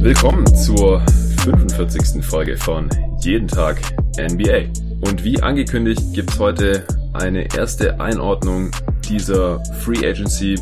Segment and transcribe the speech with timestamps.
[0.00, 1.02] Willkommen zur
[1.42, 2.24] 45.
[2.24, 2.88] Folge von
[3.20, 3.80] Jeden Tag
[4.18, 4.70] NBA.
[5.00, 8.70] Und wie angekündigt gibt's heute eine erste Einordnung
[9.08, 10.58] dieser Free Agency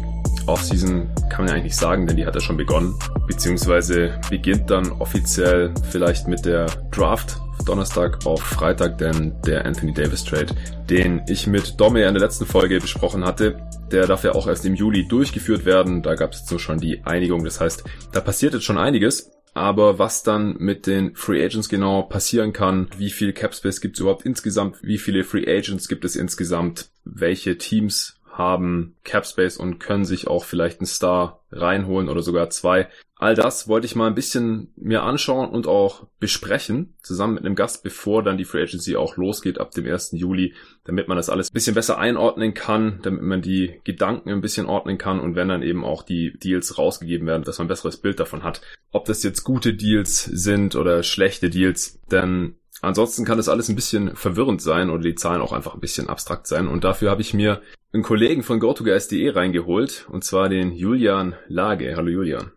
[0.47, 2.95] Offseason kann man ja eigentlich sagen, denn die hat ja schon begonnen,
[3.27, 10.25] beziehungsweise beginnt dann offiziell vielleicht mit der Draft Donnerstag auf Freitag, denn der Anthony Davis
[10.25, 10.55] Trade,
[10.91, 13.57] den ich mit Domme in der letzten Folge besprochen hatte,
[13.91, 16.03] der darf ja auch erst im Juli durchgeführt werden.
[16.03, 17.45] Da gab es jetzt so schon die Einigung.
[17.45, 19.31] Das heißt, da passiert jetzt schon einiges.
[19.55, 24.01] Aber was dann mit den Free Agents genau passieren kann, wie viel Capspace gibt es
[24.01, 30.05] überhaupt insgesamt, wie viele Free Agents gibt es insgesamt, welche Teams haben Capspace und können
[30.05, 32.89] sich auch vielleicht einen Star reinholen oder sogar zwei.
[33.15, 37.55] All das wollte ich mal ein bisschen mir anschauen und auch besprechen, zusammen mit einem
[37.55, 40.13] Gast, bevor dann die Free Agency auch losgeht ab dem 1.
[40.13, 44.41] Juli, damit man das alles ein bisschen besser einordnen kann, damit man die Gedanken ein
[44.41, 47.69] bisschen ordnen kann und wenn dann eben auch die Deals rausgegeben werden, dass man ein
[47.69, 53.25] besseres Bild davon hat, ob das jetzt gute Deals sind oder schlechte Deals, denn Ansonsten
[53.25, 56.49] kann das alles ein bisschen verwirrend sein oder die Zahlen auch einfach ein bisschen abstrakt
[56.49, 56.67] sein.
[56.67, 57.63] Und dafür habe ich mir
[57.93, 61.95] einen Kollegen von GoToGuys.de reingeholt, und zwar den Julian Lage.
[61.97, 62.53] Hallo Julian.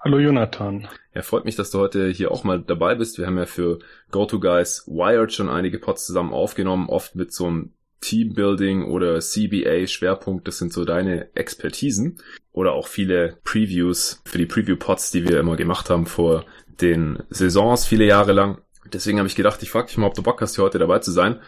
[0.00, 0.86] Hallo Jonathan.
[1.14, 3.18] Ja, freut mich, dass du heute hier auch mal dabei bist.
[3.18, 3.78] Wir haben ja für
[4.10, 10.46] GoToGuys Wired schon einige Pods zusammen aufgenommen, oft mit so einem Teambuilding oder CBA Schwerpunkt.
[10.46, 12.20] Das sind so deine Expertisen.
[12.52, 16.44] Oder auch viele Previews für die Preview-Pods, die wir immer gemacht haben vor
[16.80, 18.58] den Saisons viele Jahre lang.
[18.92, 20.98] Deswegen habe ich gedacht, ich frage dich mal, ob du Bock hast, hier heute dabei
[20.98, 21.40] zu sein.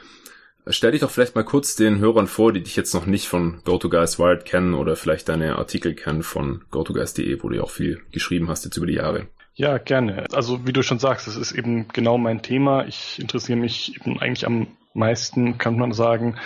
[0.67, 3.61] Stell dich doch vielleicht mal kurz den Hörern vor, die dich jetzt noch nicht von
[3.65, 8.03] GoToGuys Wired kennen oder vielleicht deine Artikel kennen von GoToGuys.de, wo du ja auch viel
[8.13, 9.27] geschrieben hast jetzt über die Jahre.
[9.55, 10.27] Ja, gerne.
[10.33, 12.87] Also wie du schon sagst, es ist eben genau mein Thema.
[12.87, 16.37] Ich interessiere mich eben eigentlich am meisten, kann man sagen,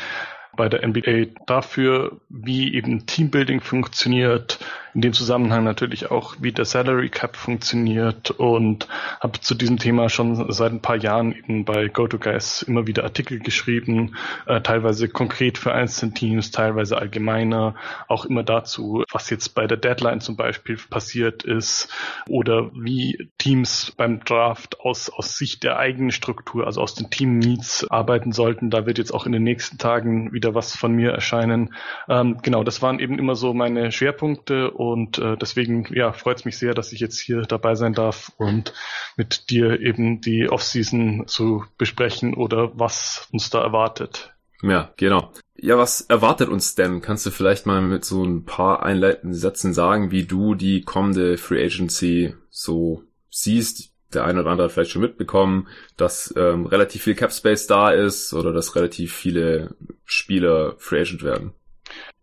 [0.57, 4.59] bei der NBA dafür, wie eben Teambuilding funktioniert,
[4.95, 8.87] in dem Zusammenhang natürlich auch, wie der Salary Cap funktioniert und
[9.21, 13.41] habe zu diesem Thema schon seit ein paar Jahren eben bei GoToGuys immer wieder Artikel
[13.41, 14.17] geschrieben,
[14.47, 17.75] äh, teilweise konkret für einzelne Teams, teilweise allgemeiner,
[18.07, 21.89] auch immer dazu, was jetzt bei der Deadline zum Beispiel passiert ist
[22.29, 27.39] oder wie Teams beim Draft aus, aus Sicht der eigenen Struktur, also aus den Team
[27.39, 28.71] Needs arbeiten sollten.
[28.71, 31.75] Da wird jetzt auch in den nächsten Tagen wieder was von mir erscheinen.
[32.09, 36.45] Ähm, genau, das waren eben immer so meine Schwerpunkte und äh, deswegen ja, freut es
[36.45, 38.73] mich sehr, dass ich jetzt hier dabei sein darf und
[39.17, 44.35] mit dir eben die Offseason zu besprechen oder was uns da erwartet.
[44.63, 45.33] Ja, genau.
[45.57, 47.01] Ja, was erwartet uns denn?
[47.01, 51.37] Kannst du vielleicht mal mit so ein paar einleitenden Sätzen sagen, wie du die kommende
[51.39, 53.93] Free Agency so siehst?
[54.13, 57.91] Der eine oder andere hat vielleicht schon mitbekommen, dass ähm, relativ viel Cap Space da
[57.91, 59.75] ist oder dass relativ viele
[60.05, 61.53] Spieler Free Agent werden.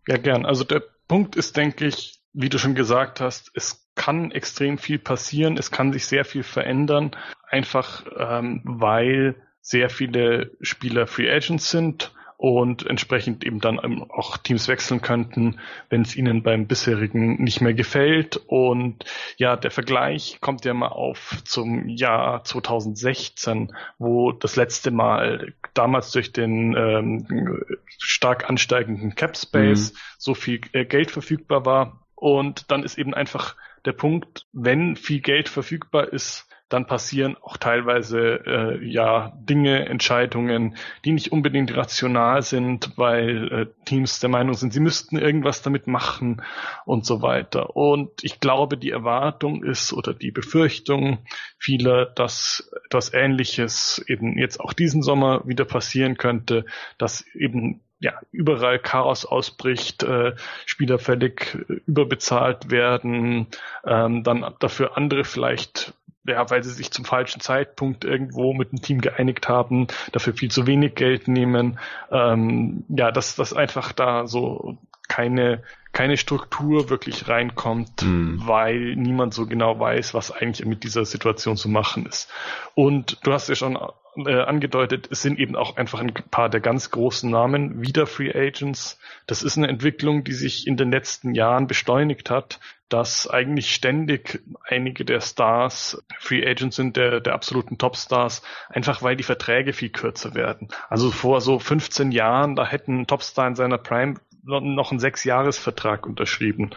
[0.06, 0.46] Ja, gern.
[0.46, 4.98] Also der Punkt ist, denke ich, wie du schon gesagt hast, es kann extrem viel
[4.98, 7.10] passieren, es kann sich sehr viel verändern,
[7.48, 12.12] einfach ähm, weil sehr viele Spieler Free Agents sind
[12.42, 13.78] und entsprechend eben dann
[14.10, 15.60] auch Teams wechseln könnten,
[15.90, 18.36] wenn es ihnen beim bisherigen nicht mehr gefällt.
[18.48, 19.04] Und
[19.36, 26.10] ja, der Vergleich kommt ja mal auf zum Jahr 2016, wo das letzte Mal damals
[26.10, 27.62] durch den ähm,
[27.98, 29.96] stark ansteigenden Cap Space mhm.
[30.18, 35.20] so viel äh, Geld verfügbar war und dann ist eben einfach der Punkt, wenn viel
[35.20, 42.42] Geld verfügbar ist, dann passieren auch teilweise äh, ja Dinge, Entscheidungen, die nicht unbedingt rational
[42.42, 46.42] sind, weil äh, Teams der Meinung sind, sie müssten irgendwas damit machen
[46.86, 47.74] und so weiter.
[47.74, 51.24] Und ich glaube, die Erwartung ist oder die Befürchtung
[51.58, 56.66] vieler, dass etwas Ähnliches eben jetzt auch diesen Sommer wieder passieren könnte,
[56.98, 60.34] dass eben ja, überall Chaos ausbricht, äh,
[60.66, 63.46] Spieler völlig äh, überbezahlt werden,
[63.86, 65.94] ähm, dann dafür andere vielleicht
[66.24, 70.52] ja, weil sie sich zum falschen Zeitpunkt irgendwo mit dem Team geeinigt haben, dafür viel
[70.52, 71.80] zu wenig Geld nehmen.
[72.12, 74.78] Ähm, ja, dass das einfach da so
[75.08, 78.40] keine keine Struktur wirklich reinkommt, mhm.
[78.44, 82.30] weil niemand so genau weiß, was eigentlich mit dieser Situation zu machen ist.
[82.74, 83.76] Und du hast ja schon
[84.16, 88.30] äh, angedeutet, es sind eben auch einfach ein paar der ganz großen Namen wieder Free
[88.30, 88.98] Agents.
[89.26, 94.42] Das ist eine Entwicklung, die sich in den letzten Jahren beschleunigt hat, dass eigentlich ständig
[94.64, 99.90] einige der Stars Free Agents sind, der, der absoluten Topstars, einfach weil die Verträge viel
[99.90, 100.68] kürzer werden.
[100.90, 106.70] Also vor so 15 Jahren, da hätten Topstar in seiner Prime noch einen Sechsjahresvertrag unterschrieben.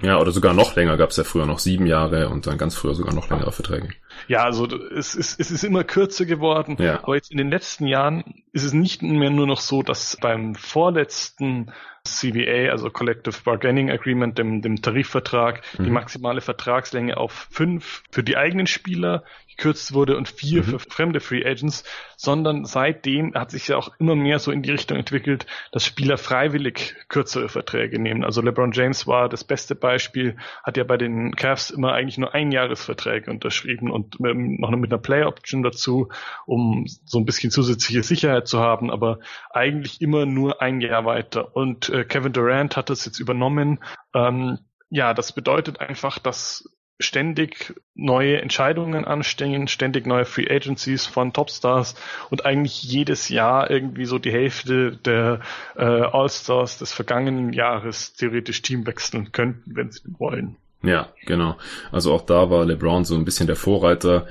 [0.00, 2.74] Ja, oder sogar noch länger gab es ja früher noch sieben Jahre und dann ganz
[2.74, 3.90] früher sogar noch längere Verträge.
[4.28, 7.02] Ja, also es ist, es ist immer kürzer geworden, ja.
[7.02, 10.54] aber jetzt in den letzten Jahren ist es nicht mehr nur noch so, dass beim
[10.54, 11.72] vorletzten
[12.04, 15.84] CBA, also Collective Bargaining Agreement, dem, dem Tarifvertrag, mhm.
[15.84, 19.24] die maximale Vertragslänge auf fünf für die eigenen Spieler
[19.56, 20.64] gekürzt wurde und vier mhm.
[20.64, 21.84] für fremde Free Agents,
[22.16, 26.18] sondern seitdem hat sich ja auch immer mehr so in die Richtung entwickelt, dass Spieler
[26.18, 28.24] freiwillig kürzere Verträge nehmen.
[28.24, 32.34] Also LeBron James war das beste Beispiel, hat ja bei den Cavs immer eigentlich nur
[32.34, 36.08] Einjahresverträge unterschrieben und ähm, noch mit einer Play Option dazu,
[36.46, 39.18] um so ein bisschen zusätzliche Sicherheit zu haben, aber
[39.50, 41.54] eigentlich immer nur ein Jahr weiter.
[41.56, 43.78] Und äh, Kevin Durant hat das jetzt übernommen.
[44.14, 44.58] Ähm,
[44.90, 46.68] ja, das bedeutet einfach, dass
[47.00, 51.94] ständig neue Entscheidungen anstehen, ständig neue Free Agencies von Topstars
[52.30, 55.40] und eigentlich jedes Jahr irgendwie so die Hälfte der
[55.76, 60.56] äh, All-Stars des vergangenen Jahres theoretisch Team wechseln könnten, wenn sie wollen.
[60.82, 61.56] Ja, genau.
[61.92, 64.26] Also auch da war LeBron so ein bisschen der Vorreiter.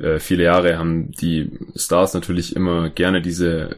[0.00, 3.76] Äh, viele Jahre haben die Stars natürlich immer gerne diese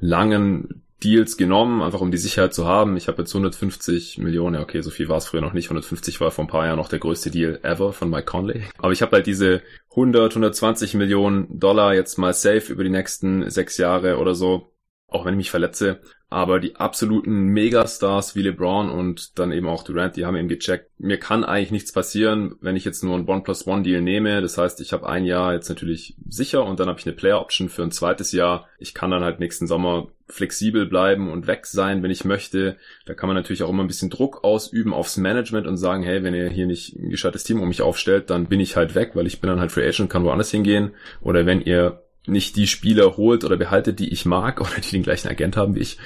[0.00, 2.96] langen Deals genommen, einfach um die Sicherheit zu haben.
[2.96, 5.66] Ich habe jetzt 150 Millionen, ja okay, so viel war es früher noch nicht.
[5.66, 8.62] 150 war vor ein paar Jahren noch der größte Deal ever von Mike Conley.
[8.78, 13.48] Aber ich habe halt diese 100, 120 Millionen Dollar jetzt mal safe über die nächsten
[13.50, 14.72] sechs Jahre oder so,
[15.08, 16.00] auch wenn ich mich verletze.
[16.32, 20.90] Aber die absoluten Megastars wie LeBron und dann eben auch Durant, die haben eben gecheckt,
[20.96, 24.40] mir kann eigentlich nichts passieren, wenn ich jetzt nur einen One plus One Deal nehme.
[24.40, 27.40] Das heißt, ich habe ein Jahr jetzt natürlich sicher und dann habe ich eine Player
[27.40, 28.68] Option für ein zweites Jahr.
[28.78, 32.76] Ich kann dann halt nächsten Sommer flexibel bleiben und weg sein, wenn ich möchte.
[33.06, 36.22] Da kann man natürlich auch immer ein bisschen Druck ausüben aufs Management und sagen, hey,
[36.22, 39.12] wenn ihr hier nicht ein gescheites Team um mich aufstellt, dann bin ich halt weg,
[39.14, 40.92] weil ich bin dann halt Free Agent und kann woanders hingehen.
[41.20, 45.02] Oder wenn ihr nicht die Spieler holt oder behaltet, die ich mag oder die den
[45.02, 45.98] gleichen Agent haben wie ich,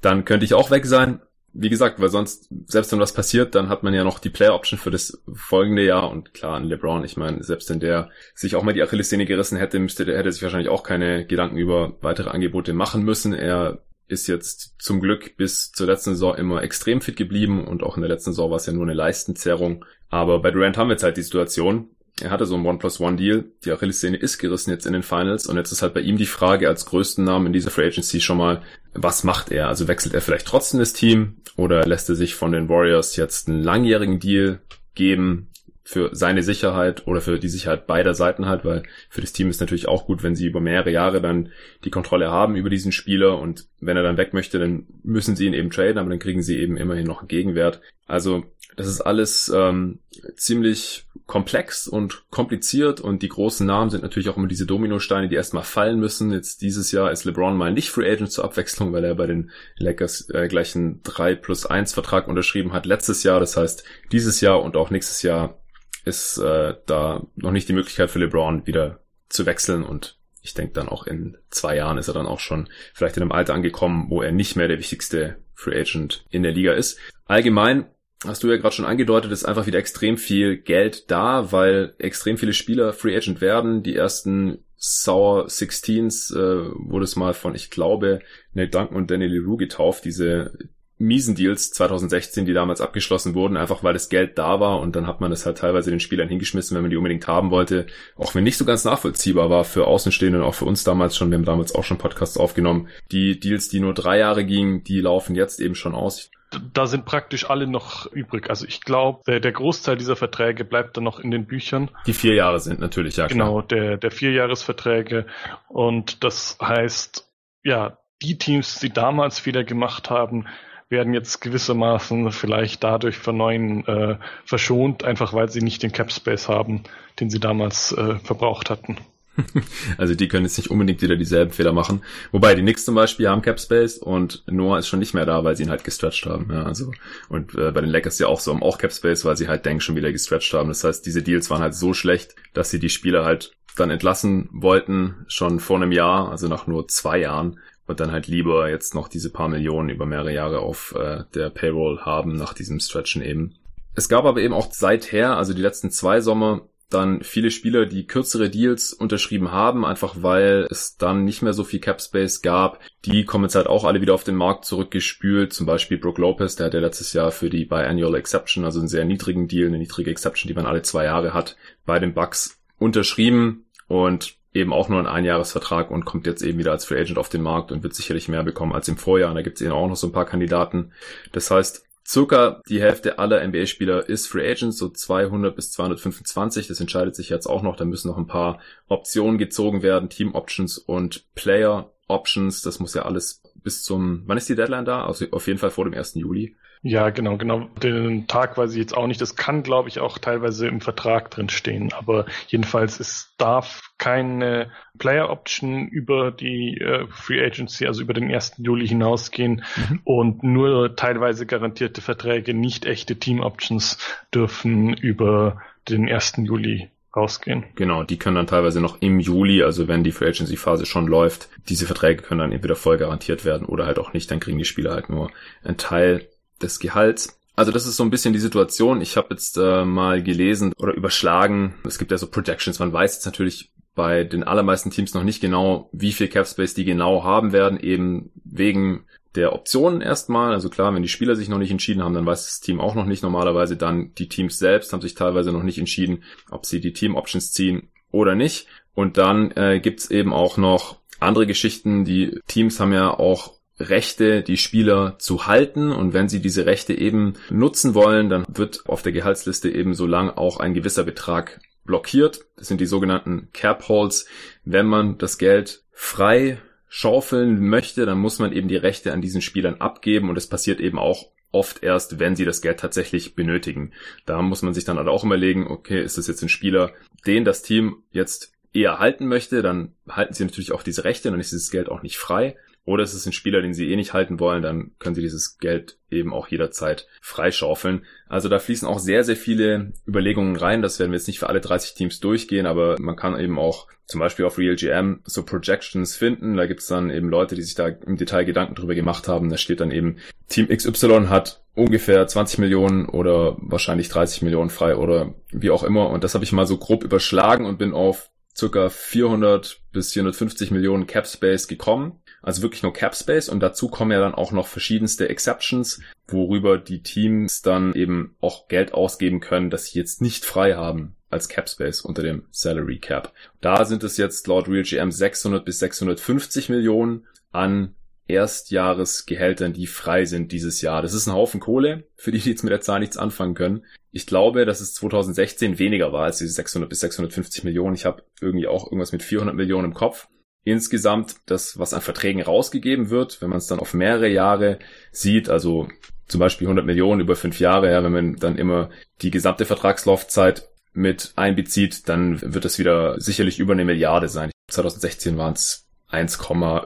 [0.00, 1.20] dann könnte ich auch weg sein.
[1.58, 4.54] Wie gesagt, weil sonst, selbst wenn was passiert, dann hat man ja noch die Player
[4.54, 8.56] Option für das folgende Jahr und klar, an LeBron, ich meine, selbst wenn der sich
[8.56, 11.96] auch mal die Achillessehne gerissen hätte, müsste der, hätte sich wahrscheinlich auch keine Gedanken über
[12.02, 13.32] weitere Angebote machen müssen.
[13.32, 17.96] Er ist jetzt zum Glück bis zur letzten Saison immer extrem fit geblieben und auch
[17.96, 19.84] in der letzten Saison war es ja nur eine Leistenzerrung.
[20.08, 21.90] Aber bei Durant haben wir jetzt halt die Situation,
[22.20, 23.44] er hatte so einen One-Plus-One-Deal.
[23.64, 25.46] Die Achilles-Szene ist gerissen jetzt in den Finals.
[25.46, 28.20] Und jetzt ist halt bei ihm die Frage als größten Namen in dieser Free Agency
[28.20, 28.62] schon mal,
[28.94, 29.68] was macht er?
[29.68, 31.36] Also wechselt er vielleicht trotzdem das Team?
[31.56, 34.60] Oder lässt er sich von den Warriors jetzt einen langjährigen Deal
[34.94, 35.48] geben?
[35.88, 39.60] für seine Sicherheit oder für die Sicherheit beider Seiten halt, weil für das Team ist
[39.60, 41.52] natürlich auch gut, wenn sie über mehrere Jahre dann
[41.84, 45.46] die Kontrolle haben über diesen Spieler und wenn er dann weg möchte, dann müssen sie
[45.46, 47.80] ihn eben traden, aber dann kriegen sie eben immerhin noch einen Gegenwert.
[48.04, 48.42] Also
[48.74, 50.00] das ist alles ähm,
[50.34, 55.34] ziemlich komplex und kompliziert und die großen Namen sind natürlich auch immer diese Dominosteine, die
[55.34, 56.30] erstmal fallen müssen.
[56.30, 59.50] Jetzt dieses Jahr ist LeBron mal nicht Free Agent zur Abwechslung, weil er bei den
[59.76, 63.40] Lakers äh, gleich einen 3 plus 1 Vertrag unterschrieben hat letztes Jahr.
[63.40, 63.82] Das heißt,
[64.12, 65.58] dieses Jahr und auch nächstes Jahr
[66.04, 70.74] ist äh, da noch nicht die Möglichkeit für LeBron wieder zu wechseln und ich denke
[70.74, 74.06] dann auch in zwei Jahren ist er dann auch schon vielleicht in einem Alter angekommen,
[74.10, 77.00] wo er nicht mehr der wichtigste Free Agent in der Liga ist.
[77.24, 77.86] Allgemein
[78.24, 82.38] hast du ja gerade schon angedeutet, ist einfach wieder extrem viel Geld da, weil extrem
[82.38, 83.82] viele Spieler Free Agent werden.
[83.82, 88.20] Die ersten Sour 16s äh, wurde es mal von, ich glaube,
[88.52, 90.52] Nate Duncan und Danny Leroux getauft, diese
[90.98, 95.06] miesen Deals 2016, die damals abgeschlossen wurden, einfach weil das Geld da war und dann
[95.06, 97.86] hat man das halt teilweise den Spielern hingeschmissen, wenn man die unbedingt haben wollte.
[98.16, 101.30] Auch wenn nicht so ganz nachvollziehbar war für Außenstehende und auch für uns damals schon,
[101.30, 102.88] wir haben damals auch schon Podcasts aufgenommen.
[103.12, 106.30] Die Deals, die nur drei Jahre gingen, die laufen jetzt eben schon aus.
[106.72, 108.50] Da sind praktisch alle noch übrig.
[108.50, 111.90] Also ich glaube, der, der, Großteil dieser Verträge bleibt dann noch in den Büchern.
[112.06, 113.26] Die vier Jahre sind natürlich, ja.
[113.26, 113.46] Klar.
[113.46, 115.26] Genau, der, der Vierjahresverträge.
[115.68, 117.28] Und das heißt,
[117.62, 120.46] ja, die Teams, die damals Fehler gemacht haben,
[120.88, 126.12] werden jetzt gewissermaßen vielleicht dadurch von neuen äh, verschont, einfach weil sie nicht den Cap
[126.12, 126.84] Space haben,
[127.18, 128.96] den sie damals äh, verbraucht hatten.
[129.98, 132.02] Also die können jetzt nicht unbedingt wieder dieselben Fehler machen.
[132.32, 135.44] Wobei die Knicks zum Beispiel haben Cap Space und Noah ist schon nicht mehr da,
[135.44, 136.48] weil sie ihn halt gestretched haben.
[136.50, 136.92] Ja, also
[137.28, 139.64] und äh, bei den Lakers ja auch so haben auch Cap Space, weil sie halt
[139.64, 140.68] Denk schon wieder gestretched haben.
[140.68, 144.48] Das heißt, diese Deals waren halt so schlecht, dass sie die Spieler halt dann entlassen
[144.52, 148.94] wollten schon vor einem Jahr, also nach nur zwei Jahren und dann halt lieber jetzt
[148.94, 153.22] noch diese paar Millionen über mehrere Jahre auf äh, der Payroll haben nach diesem Stretchen
[153.22, 153.54] eben.
[153.94, 158.06] Es gab aber eben auch seither, also die letzten zwei Sommer, dann viele Spieler, die
[158.06, 162.80] kürzere Deals unterschrieben haben, einfach weil es dann nicht mehr so viel Cap Space gab.
[163.04, 165.52] Die kommen jetzt halt auch alle wieder auf den Markt zurückgespült.
[165.52, 168.88] Zum Beispiel Brook Lopez, der hat ja letztes Jahr für die Biannual Exception, also einen
[168.88, 172.60] sehr niedrigen Deal, eine niedrige Exception, die man alle zwei Jahre hat, bei den Bucks
[172.78, 173.64] unterschrieben.
[173.88, 177.28] Und eben auch nur ein Einjahresvertrag und kommt jetzt eben wieder als Free Agent auf
[177.28, 179.28] den Markt und wird sicherlich mehr bekommen als im Vorjahr.
[179.28, 180.92] Und da gibt es eben auch noch so ein paar Kandidaten.
[181.32, 186.68] Das heißt, circa die Hälfte aller NBA-Spieler ist Free Agent, so 200 bis 225.
[186.68, 187.76] Das entscheidet sich jetzt auch noch.
[187.76, 192.62] Da müssen noch ein paar Optionen gezogen werden, Team Options und Player Options.
[192.62, 195.04] Das muss ja alles bis zum, wann ist die Deadline da?
[195.06, 196.14] Also auf jeden Fall vor dem 1.
[196.14, 196.56] Juli.
[196.82, 197.68] Ja, genau, genau.
[197.82, 199.20] Den Tag weiß ich jetzt auch nicht.
[199.20, 201.92] Das kann, glaube ich, auch teilweise im Vertrag drin stehen.
[201.92, 208.32] Aber jedenfalls, es darf keine Player Option über die äh, Free Agency, also über den
[208.32, 208.54] 1.
[208.58, 210.00] Juli hinausgehen mhm.
[210.04, 213.98] und nur teilweise garantierte Verträge, nicht echte Team Options
[214.32, 216.34] dürfen über den 1.
[216.38, 217.64] Juli rausgehen.
[217.74, 221.06] Genau, die können dann teilweise noch im Juli, also wenn die Free Agency Phase schon
[221.06, 224.58] läuft, diese Verträge können dann entweder voll garantiert werden oder halt auch nicht, dann kriegen
[224.58, 225.30] die Spieler halt nur
[225.64, 226.28] einen Teil
[226.62, 227.38] des Gehalts.
[227.54, 229.00] Also das ist so ein bisschen die Situation.
[229.00, 231.74] Ich habe jetzt äh, mal gelesen oder überschlagen.
[231.84, 232.78] Es gibt ja so Projections.
[232.78, 236.74] Man weiß jetzt natürlich bei den allermeisten Teams noch nicht genau, wie viel Cap Space
[236.74, 240.52] die genau haben werden, eben wegen der Optionen erstmal.
[240.52, 242.94] Also klar, wenn die Spieler sich noch nicht entschieden haben, dann weiß das Team auch
[242.94, 243.76] noch nicht normalerweise.
[243.76, 247.52] Dann die Teams selbst haben sich teilweise noch nicht entschieden, ob sie die Team Options
[247.52, 248.66] ziehen oder nicht.
[248.94, 252.04] Und dann äh, gibt's eben auch noch andere Geschichten.
[252.04, 255.92] Die Teams haben ja auch Rechte, die Spieler zu halten.
[255.92, 260.06] Und wenn sie diese Rechte eben nutzen wollen, dann wird auf der Gehaltsliste eben so
[260.06, 262.46] lang auch ein gewisser Betrag blockiert.
[262.56, 264.26] Das sind die sogenannten Cap Holes.
[264.64, 269.42] Wenn man das Geld frei schaufeln möchte, dann muss man eben die Rechte an diesen
[269.42, 270.28] Spielern abgeben.
[270.28, 273.92] Und das passiert eben auch oft erst, wenn sie das Geld tatsächlich benötigen.
[274.26, 276.92] Da muss man sich dann halt auch überlegen, okay, ist das jetzt ein Spieler,
[277.26, 281.40] den das Team jetzt eher halten möchte, dann halten sie natürlich auch diese Rechte, dann
[281.40, 282.56] ist dieses Geld auch nicht frei.
[282.86, 285.58] Oder es ist ein Spieler, den sie eh nicht halten wollen, dann können sie dieses
[285.58, 288.04] Geld eben auch jederzeit freischaufeln.
[288.28, 290.82] Also da fließen auch sehr, sehr viele Überlegungen rein.
[290.82, 293.88] Das werden wir jetzt nicht für alle 30 Teams durchgehen, aber man kann eben auch
[294.06, 296.56] zum Beispiel auf RealGM so Projections finden.
[296.56, 299.50] Da gibt es dann eben Leute, die sich da im Detail Gedanken drüber gemacht haben.
[299.50, 304.94] Da steht dann eben, Team XY hat ungefähr 20 Millionen oder wahrscheinlich 30 Millionen frei
[304.94, 306.08] oder wie auch immer.
[306.10, 310.70] Und das habe ich mal so grob überschlagen und bin auf circa 400 bis 450
[310.70, 312.20] Millionen Cap Space gekommen.
[312.46, 316.78] Also wirklich nur Cap Space und dazu kommen ja dann auch noch verschiedenste Exceptions, worüber
[316.78, 321.48] die Teams dann eben auch Geld ausgeben können, das sie jetzt nicht frei haben als
[321.48, 323.32] Cap Space unter dem Salary Cap.
[323.60, 327.96] Da sind es jetzt laut RealGM 600 bis 650 Millionen an
[328.28, 331.02] Erstjahresgehältern, die frei sind dieses Jahr.
[331.02, 333.84] Das ist ein Haufen Kohle, für die, die jetzt mit der Zahl nichts anfangen können.
[334.12, 337.96] Ich glaube, dass es 2016 weniger war als diese 600 bis 650 Millionen.
[337.96, 340.28] Ich habe irgendwie auch irgendwas mit 400 Millionen im Kopf
[340.66, 344.80] insgesamt das, was an Verträgen rausgegeben wird, wenn man es dann auf mehrere Jahre
[345.12, 345.88] sieht, also
[346.26, 348.90] zum Beispiel 100 Millionen über fünf Jahre, ja, wenn man dann immer
[349.22, 354.50] die gesamte Vertragslaufzeit mit einbezieht, dann wird das wieder sicherlich über eine Milliarde sein.
[354.68, 356.40] 2016 waren es 1,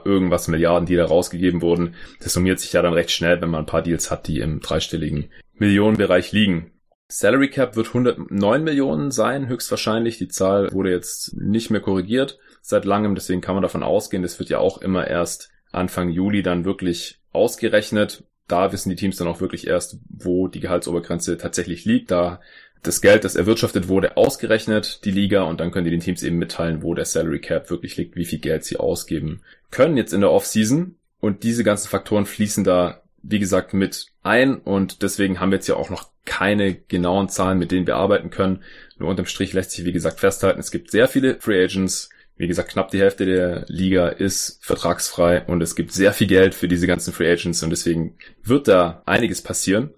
[0.05, 1.95] irgendwas Milliarden, die da rausgegeben wurden.
[2.21, 4.59] Das summiert sich ja dann recht schnell, wenn man ein paar Deals hat, die im
[4.59, 6.71] dreistelligen Millionenbereich liegen.
[7.07, 10.19] Salary Cap wird 109 Millionen sein, höchstwahrscheinlich.
[10.19, 14.39] Die Zahl wurde jetzt nicht mehr korrigiert seit langem, deswegen kann man davon ausgehen, das
[14.39, 18.23] wird ja auch immer erst Anfang Juli dann wirklich ausgerechnet.
[18.47, 22.11] Da wissen die Teams dann auch wirklich erst, wo die Gehaltsobergrenze tatsächlich liegt.
[22.11, 22.41] Da
[22.83, 26.37] das Geld, das erwirtschaftet wurde, ausgerechnet, die Liga, und dann können die den Teams eben
[26.37, 30.21] mitteilen, wo der Salary Cap wirklich liegt, wie viel Geld sie ausgeben können jetzt in
[30.21, 30.95] der Offseason.
[31.19, 35.67] Und diese ganzen Faktoren fließen da, wie gesagt, mit ein und deswegen haben wir jetzt
[35.67, 38.63] ja auch noch keine genauen Zahlen, mit denen wir arbeiten können.
[38.97, 42.09] Nur unterm Strich lässt sich, wie gesagt, festhalten, es gibt sehr viele Free Agents.
[42.41, 46.55] Wie gesagt, knapp die Hälfte der Liga ist vertragsfrei und es gibt sehr viel Geld
[46.55, 49.93] für diese ganzen Free Agents und deswegen wird da einiges passieren.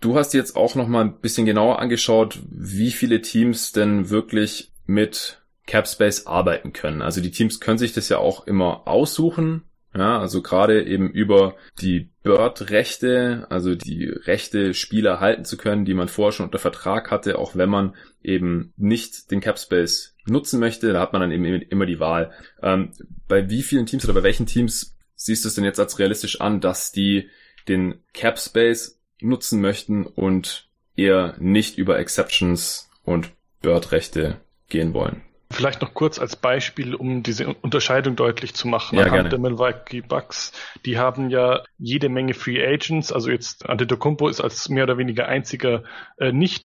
[0.00, 4.72] Du hast jetzt auch noch mal ein bisschen genauer angeschaut, wie viele Teams denn wirklich
[4.86, 7.00] mit Capspace arbeiten können.
[7.00, 9.62] Also die Teams können sich das ja auch immer aussuchen,
[9.94, 15.94] ja, also gerade eben über die Bird-Rechte, also die Rechte, Spieler halten zu können, die
[15.94, 20.92] man vorher schon unter Vertrag hatte, auch wenn man eben nicht den Capspace nutzen möchte,
[20.92, 22.32] da hat man dann eben immer die Wahl.
[22.62, 22.92] Ähm,
[23.28, 26.40] bei wie vielen Teams oder bei welchen Teams siehst du es denn jetzt als realistisch
[26.40, 27.28] an, dass die
[27.68, 33.30] den Capspace nutzen möchten und eher nicht über Exceptions und
[33.60, 35.22] Bird-Rechte gehen wollen?
[35.52, 38.98] Vielleicht noch kurz als Beispiel, um diese Unterscheidung deutlich zu machen.
[38.98, 40.52] Ja, Anhand der Milwaukee Bucks,
[40.84, 43.12] die haben ja jede Menge Free Agents.
[43.12, 45.84] Also jetzt Antetokounmpo ist als mehr oder weniger einziger
[46.18, 46.62] äh, nicht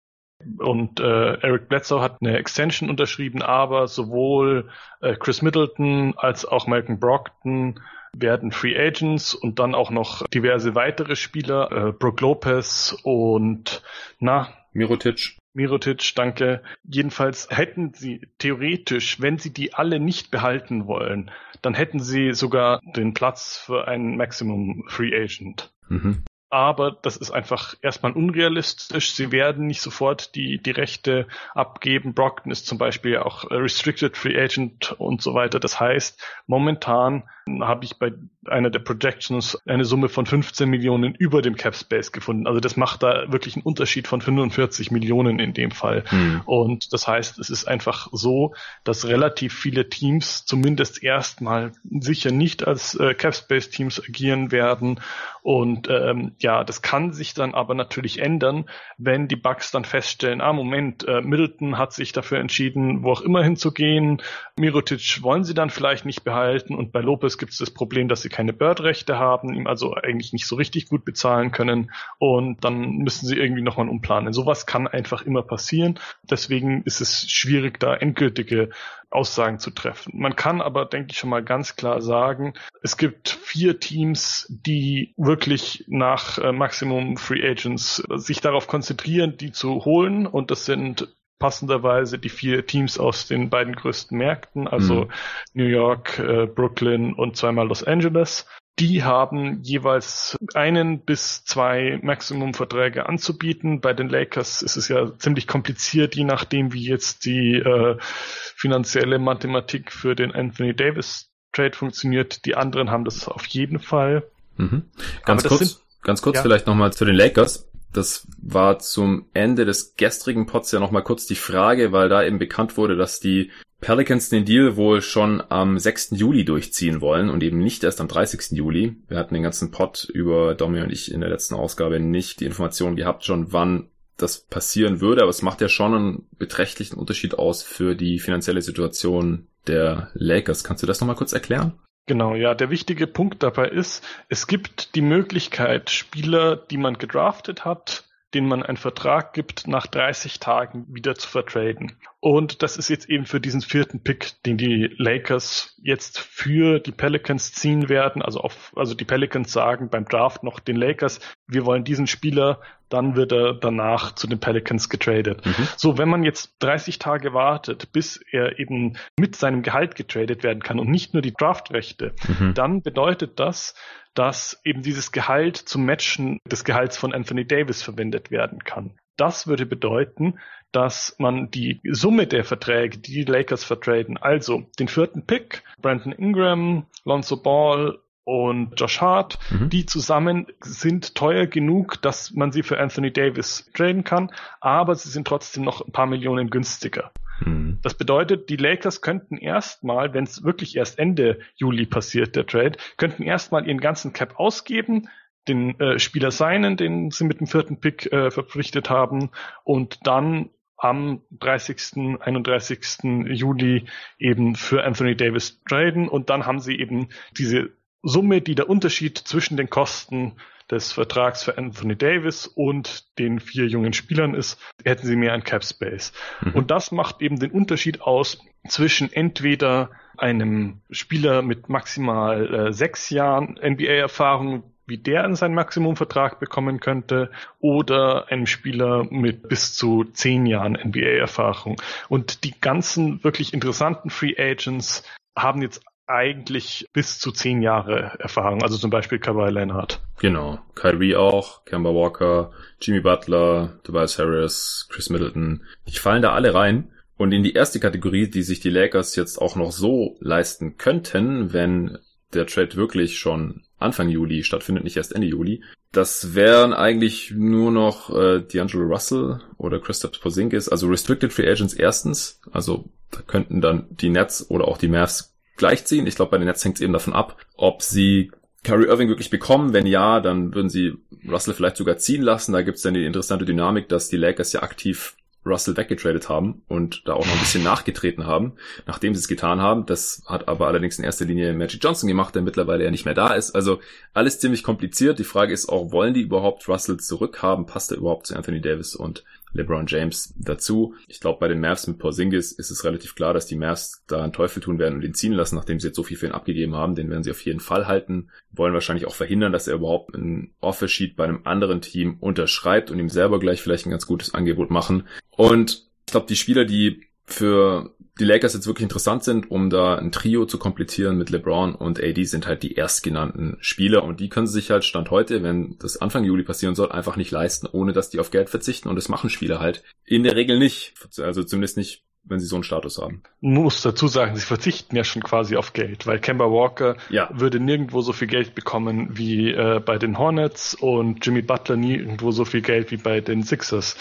[0.58, 4.68] und äh, Eric Bledsoe hat eine Extension unterschrieben, aber sowohl
[5.00, 7.80] äh, Chris Middleton als auch Malcolm Brockton
[8.16, 13.82] werden Free Agents und dann auch noch diverse weitere Spieler, äh, Brook Lopez und
[14.18, 15.36] na Mirotic.
[15.54, 16.62] Mirotic, danke.
[16.82, 21.30] Jedenfalls hätten sie theoretisch, wenn sie die alle nicht behalten wollen,
[21.62, 25.72] dann hätten sie sogar den Platz für einen Maximum Free Agent.
[25.88, 29.12] Mhm aber das ist einfach erstmal unrealistisch.
[29.12, 32.14] Sie werden nicht sofort die, die Rechte abgeben.
[32.14, 35.58] Brockton ist zum Beispiel auch Restricted Free Agent und so weiter.
[35.58, 37.24] Das heißt, momentan
[37.60, 38.12] habe ich bei
[38.46, 42.46] einer der Projections eine Summe von 15 Millionen über dem Cap Space gefunden.
[42.46, 46.04] Also das macht da wirklich einen Unterschied von 45 Millionen in dem Fall.
[46.10, 46.42] Mhm.
[46.44, 52.66] Und das heißt, es ist einfach so, dass relativ viele Teams zumindest erstmal sicher nicht
[52.66, 55.00] als äh, Cap Space Teams agieren werden
[55.44, 58.64] und ähm, ja, das kann sich dann aber natürlich ändern,
[58.96, 63.20] wenn die Bugs dann feststellen, ah Moment, äh, Middleton hat sich dafür entschieden, wo auch
[63.20, 64.22] immer hinzugehen.
[64.58, 68.22] Mirotic wollen sie dann vielleicht nicht behalten und bei Lopez gibt es das Problem, dass
[68.22, 72.98] sie keine Bird-Rechte haben, ihm also eigentlich nicht so richtig gut bezahlen können und dann
[72.98, 74.32] müssen sie irgendwie nochmal umplanen.
[74.32, 75.98] Sowas kann einfach immer passieren.
[76.22, 78.70] Deswegen ist es schwierig, da endgültige
[79.10, 80.12] Aussagen zu treffen.
[80.16, 85.14] Man kann aber, denke ich, schon mal ganz klar sagen, es gibt vier Teams, die
[85.16, 90.26] wirklich nach äh, Maximum Free Agents sich darauf konzentrieren, die zu holen.
[90.26, 95.10] Und das sind passenderweise die vier Teams aus den beiden größten Märkten, also mhm.
[95.54, 98.46] New York, äh, Brooklyn und zweimal Los Angeles
[98.78, 103.80] die haben jeweils einen bis zwei Maximumverträge anzubieten.
[103.80, 109.18] Bei den Lakers ist es ja ziemlich kompliziert, je nachdem, wie jetzt die äh, finanzielle
[109.18, 112.44] Mathematik für den Anthony Davis Trade funktioniert.
[112.46, 114.24] Die anderen haben das auf jeden Fall.
[114.56, 114.82] Mhm.
[115.24, 116.42] Ganz kurz, sind, ganz kurz ja.
[116.42, 117.68] vielleicht nochmal zu den Lakers.
[117.94, 122.38] Das war zum Ende des gestrigen Pods ja nochmal kurz die Frage, weil da eben
[122.38, 126.10] bekannt wurde, dass die Pelicans den Deal wohl schon am 6.
[126.12, 128.52] Juli durchziehen wollen und eben nicht erst am 30.
[128.58, 128.96] Juli.
[129.08, 132.46] Wir hatten den ganzen Pod über Domi und ich in der letzten Ausgabe nicht die
[132.46, 137.38] Information gehabt, schon wann das passieren würde, aber es macht ja schon einen beträchtlichen Unterschied
[137.38, 140.64] aus für die finanzielle Situation der Lakers.
[140.64, 141.74] Kannst du das nochmal kurz erklären?
[142.06, 147.64] Genau, ja, der wichtige Punkt dabei ist, es gibt die Möglichkeit, Spieler, die man gedraftet
[147.64, 151.96] hat, denen man einen Vertrag gibt, nach 30 Tagen wieder zu vertraden.
[152.24, 156.90] Und das ist jetzt eben für diesen vierten Pick, den die Lakers jetzt für die
[156.90, 158.22] Pelicans ziehen werden.
[158.22, 162.62] Also auf, also die Pelicans sagen beim Draft noch den Lakers, wir wollen diesen Spieler,
[162.88, 165.44] dann wird er danach zu den Pelicans getradet.
[165.44, 165.68] Mhm.
[165.76, 170.62] So, wenn man jetzt 30 Tage wartet, bis er eben mit seinem Gehalt getradet werden
[170.62, 172.54] kann und nicht nur die Draftrechte, mhm.
[172.54, 173.74] dann bedeutet das,
[174.14, 178.94] dass eben dieses Gehalt zum Matchen des Gehalts von Anthony Davis verwendet werden kann.
[179.16, 180.38] Das würde bedeuten,
[180.72, 186.12] dass man die Summe der Verträge, die die Lakers vertraden, also den vierten Pick, Brandon
[186.12, 189.68] Ingram, Lonzo Ball und Josh Hart, mhm.
[189.68, 195.10] die zusammen sind teuer genug, dass man sie für Anthony Davis traden kann, aber sie
[195.10, 197.12] sind trotzdem noch ein paar Millionen günstiger.
[197.40, 197.78] Mhm.
[197.82, 202.78] Das bedeutet, die Lakers könnten erstmal, wenn es wirklich erst Ende Juli passiert, der Trade,
[202.96, 205.08] könnten erstmal ihren ganzen Cap ausgeben,
[205.48, 209.30] den äh, Spieler seinen, den sie mit dem vierten Pick äh, verpflichtet haben,
[209.64, 212.80] und dann am 30., 31.
[213.26, 213.86] Juli
[214.18, 217.70] eben für Anthony Davis traden und dann haben sie eben diese
[218.02, 220.36] Summe, die der Unterschied zwischen den Kosten
[220.70, 225.44] des Vertrags für Anthony Davis und den vier jungen Spielern ist, hätten sie mehr an
[225.44, 226.12] Cap Space.
[226.40, 226.52] Mhm.
[226.54, 233.10] Und das macht eben den Unterschied aus zwischen entweder einem Spieler mit maximal äh, sechs
[233.10, 240.04] Jahren NBA-Erfahrung, wie der in seinen Maximumvertrag bekommen könnte, oder einem Spieler mit bis zu
[240.04, 241.80] zehn Jahren NBA-Erfahrung.
[242.08, 245.02] Und die ganzen wirklich interessanten Free Agents
[245.36, 250.02] haben jetzt eigentlich bis zu zehn Jahre Erfahrung, also zum Beispiel Kawhi Leonard.
[250.20, 256.54] Genau, Kyrie auch, Kemba Walker, Jimmy Butler, Tobias Harris, Chris Middleton, die fallen da alle
[256.54, 256.90] rein.
[257.16, 261.52] Und in die erste Kategorie, die sich die Lakers jetzt auch noch so leisten könnten,
[261.52, 261.98] wenn
[262.34, 265.62] der Trade wirklich schon Anfang Juli stattfindet, nicht erst Ende Juli.
[265.92, 271.74] Das wären eigentlich nur noch äh, D'Angelo Russell oder Christoph Porzingis, also Restricted Free Agents
[271.74, 272.40] erstens.
[272.50, 276.06] Also da könnten dann die Nets oder auch die Mavs gleichziehen.
[276.06, 278.32] Ich glaube, bei den Nets hängt es eben davon ab, ob sie
[278.64, 279.72] Kyrie Irving wirklich bekommen.
[279.72, 280.94] Wenn ja, dann würden sie
[281.28, 282.52] Russell vielleicht sogar ziehen lassen.
[282.52, 285.14] Da gibt es dann die interessante Dynamik, dass die Lakers ja aktiv
[285.46, 288.54] Russell weggetradet haben und da auch noch ein bisschen nachgetreten haben,
[288.86, 289.86] nachdem sie es getan haben.
[289.86, 293.14] Das hat aber allerdings in erster Linie Magic Johnson gemacht, der mittlerweile ja nicht mehr
[293.14, 293.54] da ist.
[293.54, 293.80] Also
[294.12, 295.18] alles ziemlich kompliziert.
[295.18, 297.66] Die Frage ist auch, wollen die überhaupt Russell zurückhaben?
[297.66, 300.94] Passt er überhaupt zu Anthony Davis und LeBron James dazu.
[301.08, 304.22] Ich glaube, bei den Mavs mit Porzingis ist es relativ klar, dass die Mavs da
[304.22, 306.32] einen Teufel tun werden und ihn ziehen lassen, nachdem sie jetzt so viel für ihn
[306.32, 306.94] abgegeben haben.
[306.94, 308.30] Den werden sie auf jeden Fall halten.
[308.52, 312.98] Wollen wahrscheinlich auch verhindern, dass er überhaupt ein Offer-Sheet bei einem anderen Team unterschreibt und
[312.98, 315.08] ihm selber gleich vielleicht ein ganz gutes Angebot machen.
[315.30, 319.96] Und ich glaube, die Spieler, die für die Lakers jetzt wirklich interessant sind, um da
[319.96, 324.28] ein Trio zu komplettieren mit LeBron und AD sind halt die erstgenannten Spieler und die
[324.28, 327.92] können sich halt Stand heute, wenn das Anfang Juli passieren soll, einfach nicht leisten, ohne
[327.92, 330.94] dass die auf Geld verzichten und das machen Spieler halt in der Regel nicht.
[331.18, 333.22] Also zumindest nicht wenn sie so einen Status haben.
[333.40, 337.28] Muss dazu sagen, sie verzichten ja schon quasi auf Geld, weil Kemba Walker ja.
[337.32, 342.30] würde nirgendwo so viel Geld bekommen wie äh, bei den Hornets und Jimmy Butler nirgendwo
[342.30, 343.96] so viel Geld wie bei den Sixers.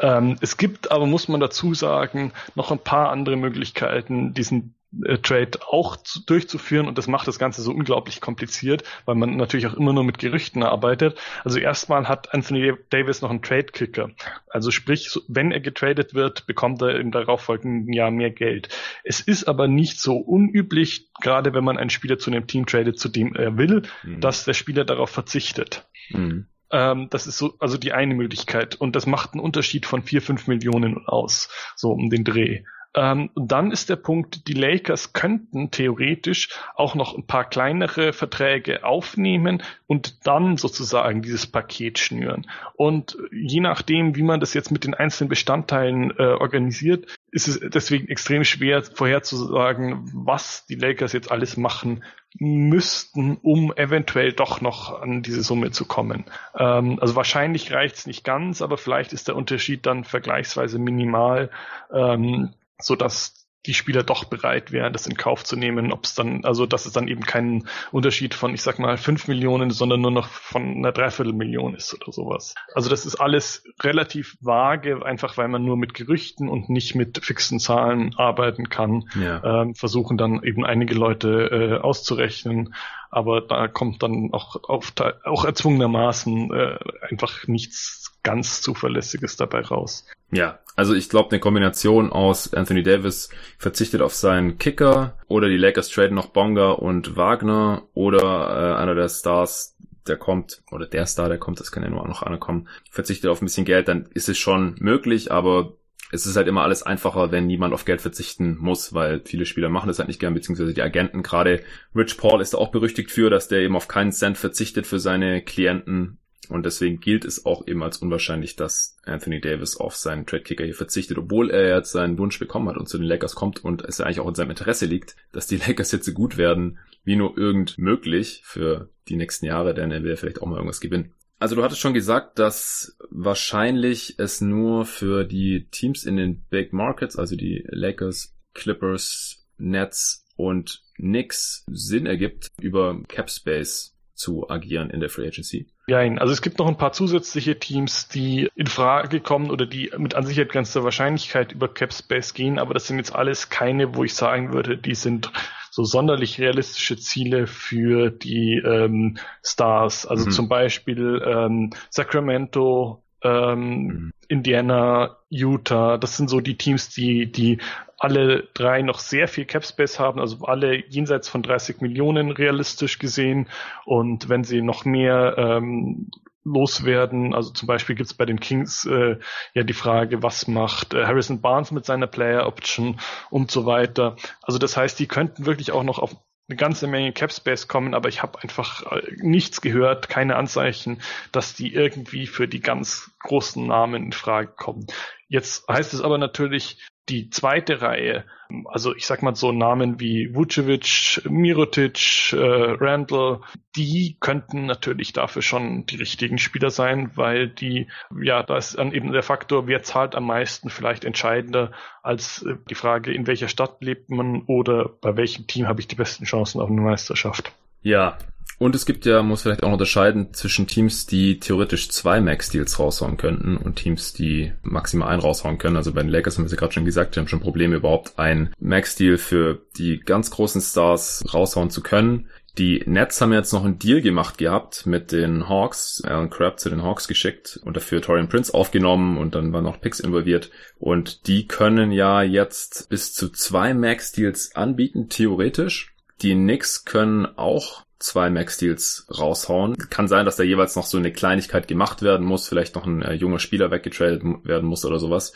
[0.00, 5.18] Ähm, es gibt aber, muss man dazu sagen, noch ein paar andere Möglichkeiten, diesen äh,
[5.18, 9.66] Trade auch zu, durchzuführen und das macht das Ganze so unglaublich kompliziert, weil man natürlich
[9.66, 11.18] auch immer nur mit Gerüchten arbeitet.
[11.44, 14.10] Also erstmal hat Anthony Davis noch einen Trade-Kicker.
[14.48, 18.68] Also sprich, wenn er getradet wird, bekommt er im darauffolgenden Jahr mehr Geld.
[19.04, 22.98] Es ist aber nicht so unüblich, gerade wenn man einen Spieler zu einem Team tradet,
[22.98, 24.20] zu dem er will, mhm.
[24.20, 25.86] dass der Spieler darauf verzichtet.
[26.10, 26.46] Mhm.
[26.70, 28.76] Ähm, das ist so, also die eine Möglichkeit.
[28.76, 32.64] Und das macht einen Unterschied von vier, fünf Millionen aus, so um den Dreh.
[32.94, 38.84] Ähm, dann ist der Punkt, die Lakers könnten theoretisch auch noch ein paar kleinere Verträge
[38.84, 42.46] aufnehmen und dann sozusagen dieses Paket schnüren.
[42.74, 47.60] Und je nachdem, wie man das jetzt mit den einzelnen Bestandteilen äh, organisiert, ist es
[47.60, 52.02] deswegen extrem schwer vorherzusagen, was die Lakers jetzt alles machen
[52.38, 56.24] müssten, um eventuell doch noch an diese Summe zu kommen.
[56.56, 61.50] Ähm, also wahrscheinlich reicht es nicht ganz, aber vielleicht ist der Unterschied dann vergleichsweise minimal.
[61.92, 66.14] Ähm, so dass die Spieler doch bereit wären, das in Kauf zu nehmen, ob es
[66.14, 70.00] dann, also dass es dann eben kein Unterschied von, ich sag mal, fünf Millionen, sondern
[70.00, 72.54] nur noch von einer Dreiviertelmillion ist oder sowas.
[72.72, 77.24] Also das ist alles relativ vage, einfach weil man nur mit Gerüchten und nicht mit
[77.24, 79.10] fixen Zahlen arbeiten kann.
[79.20, 79.62] Ja.
[79.62, 82.74] Ähm, versuchen dann eben einige Leute äh, auszurechnen,
[83.10, 84.92] aber da kommt dann auch, auf,
[85.24, 90.06] auch erzwungenermaßen äh, einfach nichts ganz Zuverlässiges dabei raus.
[90.30, 95.56] Ja, also ich glaube, eine Kombination aus Anthony Davis verzichtet auf seinen Kicker oder die
[95.56, 99.76] Lakers traden noch Bonga und Wagner oder äh, einer der Stars,
[100.06, 103.30] der kommt, oder der Star, der kommt, das kann ja nur noch einer kommen, verzichtet
[103.30, 105.74] auf ein bisschen Geld, dann ist es schon möglich, aber
[106.10, 109.68] es ist halt immer alles einfacher, wenn niemand auf Geld verzichten muss, weil viele Spieler
[109.68, 111.22] machen das halt nicht gern, beziehungsweise die Agenten.
[111.22, 111.62] Gerade
[111.94, 115.42] Rich Paul ist auch berüchtigt für, dass der eben auf keinen Cent verzichtet für seine
[115.42, 116.18] Klienten
[116.50, 120.74] und deswegen gilt es auch eben als unwahrscheinlich, dass Anthony Davis auf seinen Trade-Kicker hier
[120.74, 123.98] verzichtet, obwohl er jetzt seinen Wunsch bekommen hat und zu den Lakers kommt und es
[123.98, 127.16] ja eigentlich auch in seinem Interesse liegt, dass die Lakers jetzt so gut werden, wie
[127.16, 131.12] nur irgend möglich für die nächsten Jahre, denn er will vielleicht auch mal irgendwas gewinnen.
[131.40, 136.72] Also du hattest schon gesagt, dass wahrscheinlich es nur für die Teams in den Big
[136.72, 144.90] Markets, also die Lakers, Clippers, Nets und Knicks Sinn ergibt, über Cap Space zu agieren
[144.90, 145.68] in der Free Agency.
[145.86, 149.92] Ja, also es gibt noch ein paar zusätzliche Teams, die in Frage kommen oder die
[149.96, 153.94] mit an Sicherheit grenzender Wahrscheinlichkeit über Cap Space gehen, aber das sind jetzt alles keine,
[153.94, 155.30] wo ich sagen würde, die sind
[155.70, 160.06] so sonderlich realistische Ziele für die ähm, Stars.
[160.06, 160.30] Also mhm.
[160.32, 164.12] zum Beispiel ähm, Sacramento, ähm, mhm.
[164.28, 167.58] Indiana, Utah, das sind so die Teams, die, die
[167.98, 173.48] alle drei noch sehr viel Capspace haben, also alle jenseits von 30 Millionen realistisch gesehen.
[173.84, 176.10] Und wenn sie noch mehr ähm,
[176.44, 179.16] loswerden, also zum Beispiel gibt es bei den Kings äh,
[179.54, 183.00] ja die Frage, was macht äh, Harrison Barnes mit seiner Player Option
[183.30, 184.16] und so weiter.
[184.42, 186.16] Also das heißt, die könnten wirklich auch noch auf
[186.48, 191.54] eine ganze Menge Capspace kommen, aber ich habe einfach äh, nichts gehört, keine Anzeichen, dass
[191.54, 194.86] die irgendwie für die ganz großen Namen in Frage kommen.
[195.28, 196.78] Jetzt heißt es aber natürlich,
[197.08, 198.24] die zweite Reihe,
[198.64, 203.40] also ich sag mal so Namen wie Vucevic, Mirotic, äh, Randall,
[203.76, 207.88] die könnten natürlich dafür schon die richtigen Spieler sein, weil die,
[208.20, 212.56] ja, da ist dann eben der Faktor, wer zahlt am meisten vielleicht entscheidender als äh,
[212.70, 216.24] die Frage, in welcher Stadt lebt man oder bei welchem Team habe ich die besten
[216.24, 217.52] Chancen auf eine Meisterschaft.
[217.82, 218.18] Ja,
[218.58, 223.16] und es gibt ja, muss vielleicht auch unterscheiden zwischen Teams, die theoretisch zwei Max-Deals raushauen
[223.16, 225.76] könnten und Teams, die maximal einen raushauen können.
[225.76, 228.18] Also bei den Lakers haben wir es gerade schon gesagt, die haben schon Probleme überhaupt
[228.18, 232.28] ein Max-Deal für die ganz großen Stars raushauen zu können.
[232.58, 236.68] Die Nets haben jetzt noch einen Deal gemacht gehabt mit den Hawks, Alan Crabb zu
[236.68, 240.50] den Hawks geschickt und dafür Torian Prince aufgenommen und dann waren noch Picks involviert.
[240.76, 245.94] Und die können ja jetzt bis zu zwei Max-Deals anbieten, theoretisch.
[246.22, 249.76] Die Knicks können auch zwei Max-Deals raushauen.
[249.90, 253.02] Kann sein, dass da jeweils noch so eine Kleinigkeit gemacht werden muss, vielleicht noch ein
[253.02, 255.32] äh, junger Spieler weggetradet werden muss oder sowas.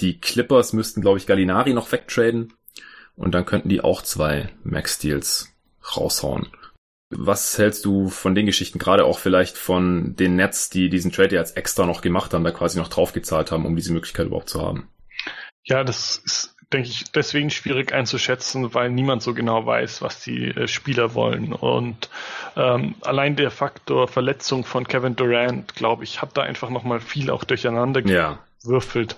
[0.00, 2.52] Die Clippers müssten, glaube ich, Gallinari noch wegtraden
[3.16, 5.52] und dann könnten die auch zwei Max-Deals
[5.96, 6.48] raushauen.
[7.10, 11.36] Was hältst du von den Geschichten, gerade auch vielleicht von den Nets, die diesen Trade
[11.36, 14.60] jetzt extra noch gemacht haben, da quasi noch draufgezahlt haben, um diese Möglichkeit überhaupt zu
[14.60, 14.88] haben?
[15.64, 20.48] Ja, das ist, denke ich, deswegen schwierig einzuschätzen, weil niemand so genau weiß, was die
[20.48, 21.52] äh, Spieler wollen.
[21.52, 22.10] Und
[22.56, 27.30] ähm, allein der Faktor Verletzung von Kevin Durant, glaube ich, hat da einfach nochmal viel
[27.30, 28.38] auch durcheinander ja.
[28.62, 29.16] gewürfelt.